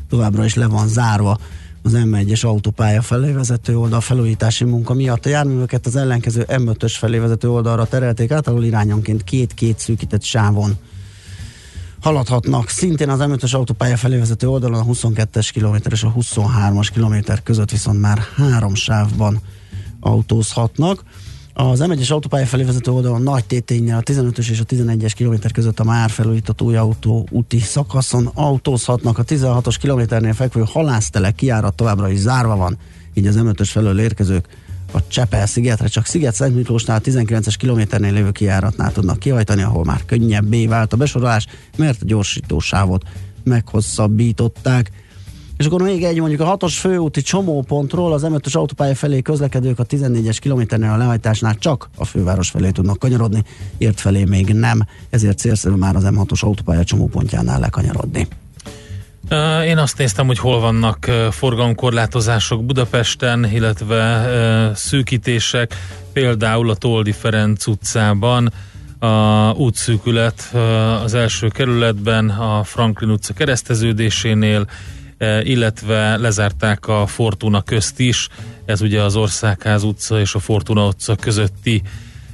továbbra 0.09 0.45
is 0.45 0.55
le 0.55 0.67
van 0.67 0.89
zárva 0.89 1.39
az 1.87 1.93
M1-es 2.05 2.45
autópálya 2.45 3.03
felé 3.03 3.33
vezető 3.33 3.79
oldal 3.79 4.01
felújítási 4.01 4.65
munka 4.65 4.95
miatt. 4.95 5.27
A 5.27 5.29
járműveket 5.29 5.87
az 5.87 5.97
ellenkező 5.97 6.45
M5-ös 6.49 6.95
felé 6.99 7.19
vezető 7.19 7.51
oldalra 7.51 7.87
terelték 7.87 8.31
át, 8.31 8.49
ahol 8.49 8.65
irányonként 8.65 9.25
két-két 9.25 9.79
szűkített 9.79 10.23
sávon 10.23 10.77
haladhatnak. 12.01 12.69
Szintén 12.69 13.09
az 13.09 13.19
M5-ös 13.23 13.55
autópálya 13.55 13.97
felé 13.97 14.19
vezető 14.19 14.49
oldalon 14.49 14.81
a 14.81 14.85
22-es 14.85 15.49
kilométer 15.53 15.93
és 15.93 16.03
a 16.03 16.13
23-as 16.19 16.89
kilométer 16.93 17.43
között 17.43 17.71
viszont 17.71 18.01
már 18.01 18.19
három 18.37 18.75
sávban 18.75 19.41
autózhatnak. 20.01 21.03
Az 21.59 21.85
M1-es 21.85 22.13
autópálya 22.13 22.47
felé 22.47 22.63
vezető 22.63 22.91
oldalon 22.91 23.23
nagy 23.23 23.45
tétényel 23.45 23.99
a 23.99 24.03
15-ös 24.03 24.51
és 24.51 24.61
a 24.61 24.65
11-es 24.65 25.13
kilométer 25.15 25.53
között 25.53 25.81
a 25.81 25.85
már 25.85 26.11
felújított 26.11 26.63
új 26.63 26.77
autó 26.77 27.27
úti 27.31 27.59
szakaszon 27.59 28.31
autózhatnak. 28.35 29.19
A 29.19 29.25
16-os 29.25 29.77
kilométernél 29.81 30.33
fekvő 30.33 30.65
halásztele 30.67 31.31
kiárat 31.31 31.75
továbbra 31.75 32.11
is 32.11 32.19
zárva 32.19 32.57
van, 32.57 32.79
így 33.15 33.27
az 33.27 33.39
M5-ös 33.39 33.69
felől 33.73 34.01
érkezők 34.01 34.49
a 34.93 35.07
Csepel 35.07 35.47
szigetre, 35.47 35.87
csak 35.87 36.07
sziget 36.07 36.35
Szent 36.35 36.55
Miklósnál 36.55 37.01
19-es 37.05 37.55
kilométernél 37.59 38.13
lévő 38.13 38.31
kiáratnál 38.31 38.93
tudnak 38.93 39.19
kihajtani, 39.19 39.63
ahol 39.63 39.85
már 39.85 40.05
könnyebbé 40.05 40.67
vált 40.67 40.93
a 40.93 40.97
besorolás, 40.97 41.47
mert 41.77 42.03
a 42.03 42.07
gyorsítósávot 42.07 43.03
meghosszabbították. 43.45 44.91
És 45.57 45.67
akkor 45.67 45.83
még 45.83 46.05
egy 46.05 46.19
mondjuk 46.19 46.41
a 46.41 46.45
hatos 46.45 46.79
főúti 46.79 47.23
csomópontról 47.23 48.13
az 48.13 48.27
M5-ös 48.27 48.53
autópálya 48.53 48.95
felé 48.95 49.21
közlekedők 49.21 49.79
a 49.79 49.87
14-es 49.87 50.37
kilométernél 50.41 50.91
a 50.91 50.97
lehajtásnál 50.97 51.55
csak 51.59 51.89
a 51.97 52.05
főváros 52.05 52.51
felé 52.51 52.71
tudnak 52.71 52.99
kanyarodni, 52.99 53.43
ért 53.79 54.01
felé 54.01 54.25
még 54.25 54.53
nem, 54.53 54.87
ezért 55.11 55.39
célszerű 55.39 55.75
már 55.75 55.97
az 55.97 56.05
M6-os 56.07 56.41
autópálya 56.41 56.85
csomópontjánál 56.85 57.61
lekanyarodni. 57.61 58.29
Én 59.67 59.79
azt 59.79 59.99
néztem, 59.99 60.27
hogy 60.27 60.39
hol 60.39 60.61
vannak 60.61 61.11
forgalomkorlátozások 61.31 62.65
Budapesten, 62.65 63.51
illetve 63.53 64.31
szűkítések, 64.75 65.75
például 66.13 66.71
a 66.71 66.75
Toldi 66.75 67.13
Ferenc 67.13 67.67
utcában, 67.67 68.53
a 68.99 69.51
útszűkület 69.53 70.55
az 71.03 71.15
első 71.15 71.49
kerületben, 71.49 72.29
a 72.29 72.65
Franklin 72.65 73.11
utca 73.11 73.33
kereszteződésénél, 73.35 74.67
illetve 75.43 76.17
lezárták 76.17 76.89
a 76.89 77.07
Fortuna 77.07 77.63
közt 77.63 78.01
is, 78.01 78.29
ez 78.65 78.81
ugye 78.81 79.03
az 79.03 79.17
Országház 79.17 79.83
utca 79.83 80.21
és 80.21 80.35
a 80.35 80.39
Fortuna 80.39 80.87
utca 80.87 81.15
közötti 81.17 81.83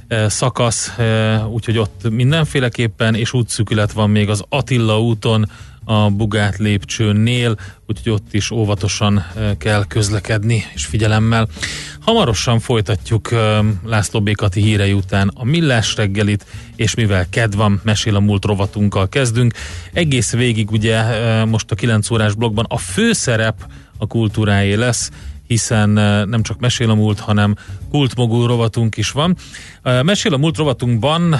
ö, 0.07 0.25
szakasz, 0.29 0.93
ö, 0.97 1.43
úgyhogy 1.43 1.77
ott 1.77 2.09
mindenféleképpen, 2.09 3.15
és 3.15 3.33
útszűkület 3.33 3.91
van 3.91 4.09
még 4.09 4.29
az 4.29 4.43
Attila 4.49 5.01
úton, 5.01 5.49
a 5.85 6.09
Bugát 6.09 6.57
lépcsőnél, 6.57 7.55
úgyhogy 7.87 8.11
ott 8.11 8.33
is 8.33 8.51
óvatosan 8.51 9.17
eh, 9.17 9.51
kell 9.57 9.85
közlekedni, 9.87 10.63
és 10.73 10.85
figyelemmel. 10.85 11.47
Hamarosan 12.03 12.59
folytatjuk 12.59 13.29
László 13.85 14.21
Békati 14.21 14.61
hírei 14.61 14.93
után 14.93 15.31
a 15.33 15.43
Millás 15.43 15.95
reggelit, 15.95 16.45
és 16.75 16.95
mivel 16.95 17.29
kedv 17.29 17.57
van, 17.57 17.81
mesél 17.83 18.15
a 18.15 18.19
múlt 18.19 18.45
rovatunkkal 18.45 19.09
kezdünk. 19.09 19.53
Egész 19.93 20.31
végig 20.31 20.71
ugye 20.71 21.03
most 21.45 21.71
a 21.71 21.75
9 21.75 22.09
órás 22.09 22.33
blogban 22.33 22.65
a 22.69 22.77
főszerep 22.77 23.55
a 23.97 24.07
kultúráé 24.07 24.73
lesz, 24.73 25.11
hiszen 25.47 25.89
nem 26.29 26.41
csak 26.41 26.59
mesél 26.59 26.89
a 26.89 26.95
múlt, 26.95 27.19
hanem 27.19 27.55
kultmogul 27.89 28.47
rovatunk 28.47 28.97
is 28.97 29.11
van. 29.11 29.35
Mesél 29.83 30.33
a 30.33 30.37
múlt 30.37 30.57
rovatunkban 30.57 31.39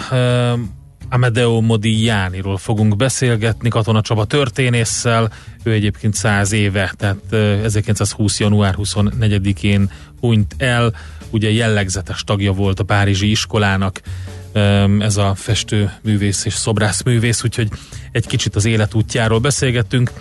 Amedeo 1.10 1.62
Modiglianiról 1.62 2.58
fogunk 2.58 2.96
beszélgetni, 2.96 3.70
Katona 3.70 4.02
Csaba 4.02 4.26
történésszel, 4.26 5.32
ő 5.64 5.72
egyébként 5.72 6.14
száz 6.14 6.52
éve, 6.52 6.94
tehát 6.98 7.34
1920. 7.64 8.40
január 8.40 8.76
24-én 8.78 9.92
hunyt 10.28 10.56
el, 10.58 10.94
ugye 11.30 11.52
jellegzetes 11.52 12.24
tagja 12.24 12.52
volt 12.52 12.80
a 12.80 12.84
Párizsi 12.84 13.30
iskolának, 13.30 14.02
ez 15.00 15.18
a 15.18 15.36
festő 15.36 15.92
művész 16.02 16.46
és 16.46 16.54
szobrászművész, 16.54 17.44
úgyhogy 17.44 17.70
egy 18.12 18.28
kicsit 18.28 18.56
az 18.56 18.66
életútjáról 18.66 19.40
beszélgettünk 19.40 20.12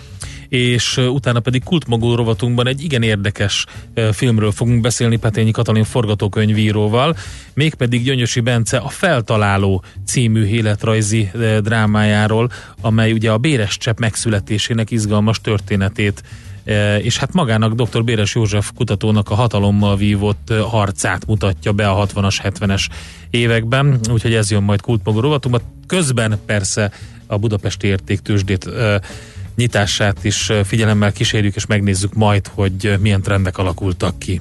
és 0.53 0.97
utána 0.97 1.39
pedig 1.39 1.63
kultmogul 1.63 2.15
rovatunkban 2.15 2.67
egy 2.67 2.83
igen 2.83 3.03
érdekes 3.03 3.65
filmről 4.11 4.51
fogunk 4.51 4.81
beszélni 4.81 5.17
Petényi 5.17 5.51
Katalin 5.51 5.83
forgatókönyvíróval, 5.83 7.15
mégpedig 7.53 8.03
Gyöngyösi 8.03 8.39
Bence 8.39 8.77
a 8.77 8.87
Feltaláló 8.87 9.83
című 10.05 10.45
életrajzi 10.45 11.31
drámájáról, 11.61 12.51
amely 12.81 13.11
ugye 13.11 13.31
a 13.31 13.37
Béres 13.37 13.77
csepp 13.77 13.99
megszületésének 13.99 14.91
izgalmas 14.91 15.41
történetét 15.41 16.23
és 17.01 17.17
hát 17.17 17.33
magának 17.33 17.73
dr. 17.73 18.03
Béres 18.03 18.35
József 18.35 18.71
kutatónak 18.75 19.29
a 19.29 19.35
hatalommal 19.35 19.95
vívott 19.95 20.53
harcát 20.69 21.25
mutatja 21.25 21.71
be 21.71 21.89
a 21.89 22.07
60-as, 22.07 22.37
70-es 22.43 22.87
években, 23.29 23.99
úgyhogy 24.11 24.33
ez 24.33 24.51
jön 24.51 24.63
majd 24.63 24.81
kultmogul 24.81 25.21
rovatunkban. 25.21 25.67
Közben 25.87 26.39
persze 26.45 26.91
a 27.27 27.37
budapesti 27.37 27.87
értéktősdét 27.87 28.69
nyitását 29.55 30.23
is 30.23 30.51
figyelemmel 30.63 31.11
kísérjük, 31.11 31.55
és 31.55 31.65
megnézzük 31.65 32.13
majd, 32.13 32.47
hogy 32.47 32.95
milyen 32.99 33.21
trendek 33.21 33.57
alakultak 33.57 34.19
ki. 34.19 34.39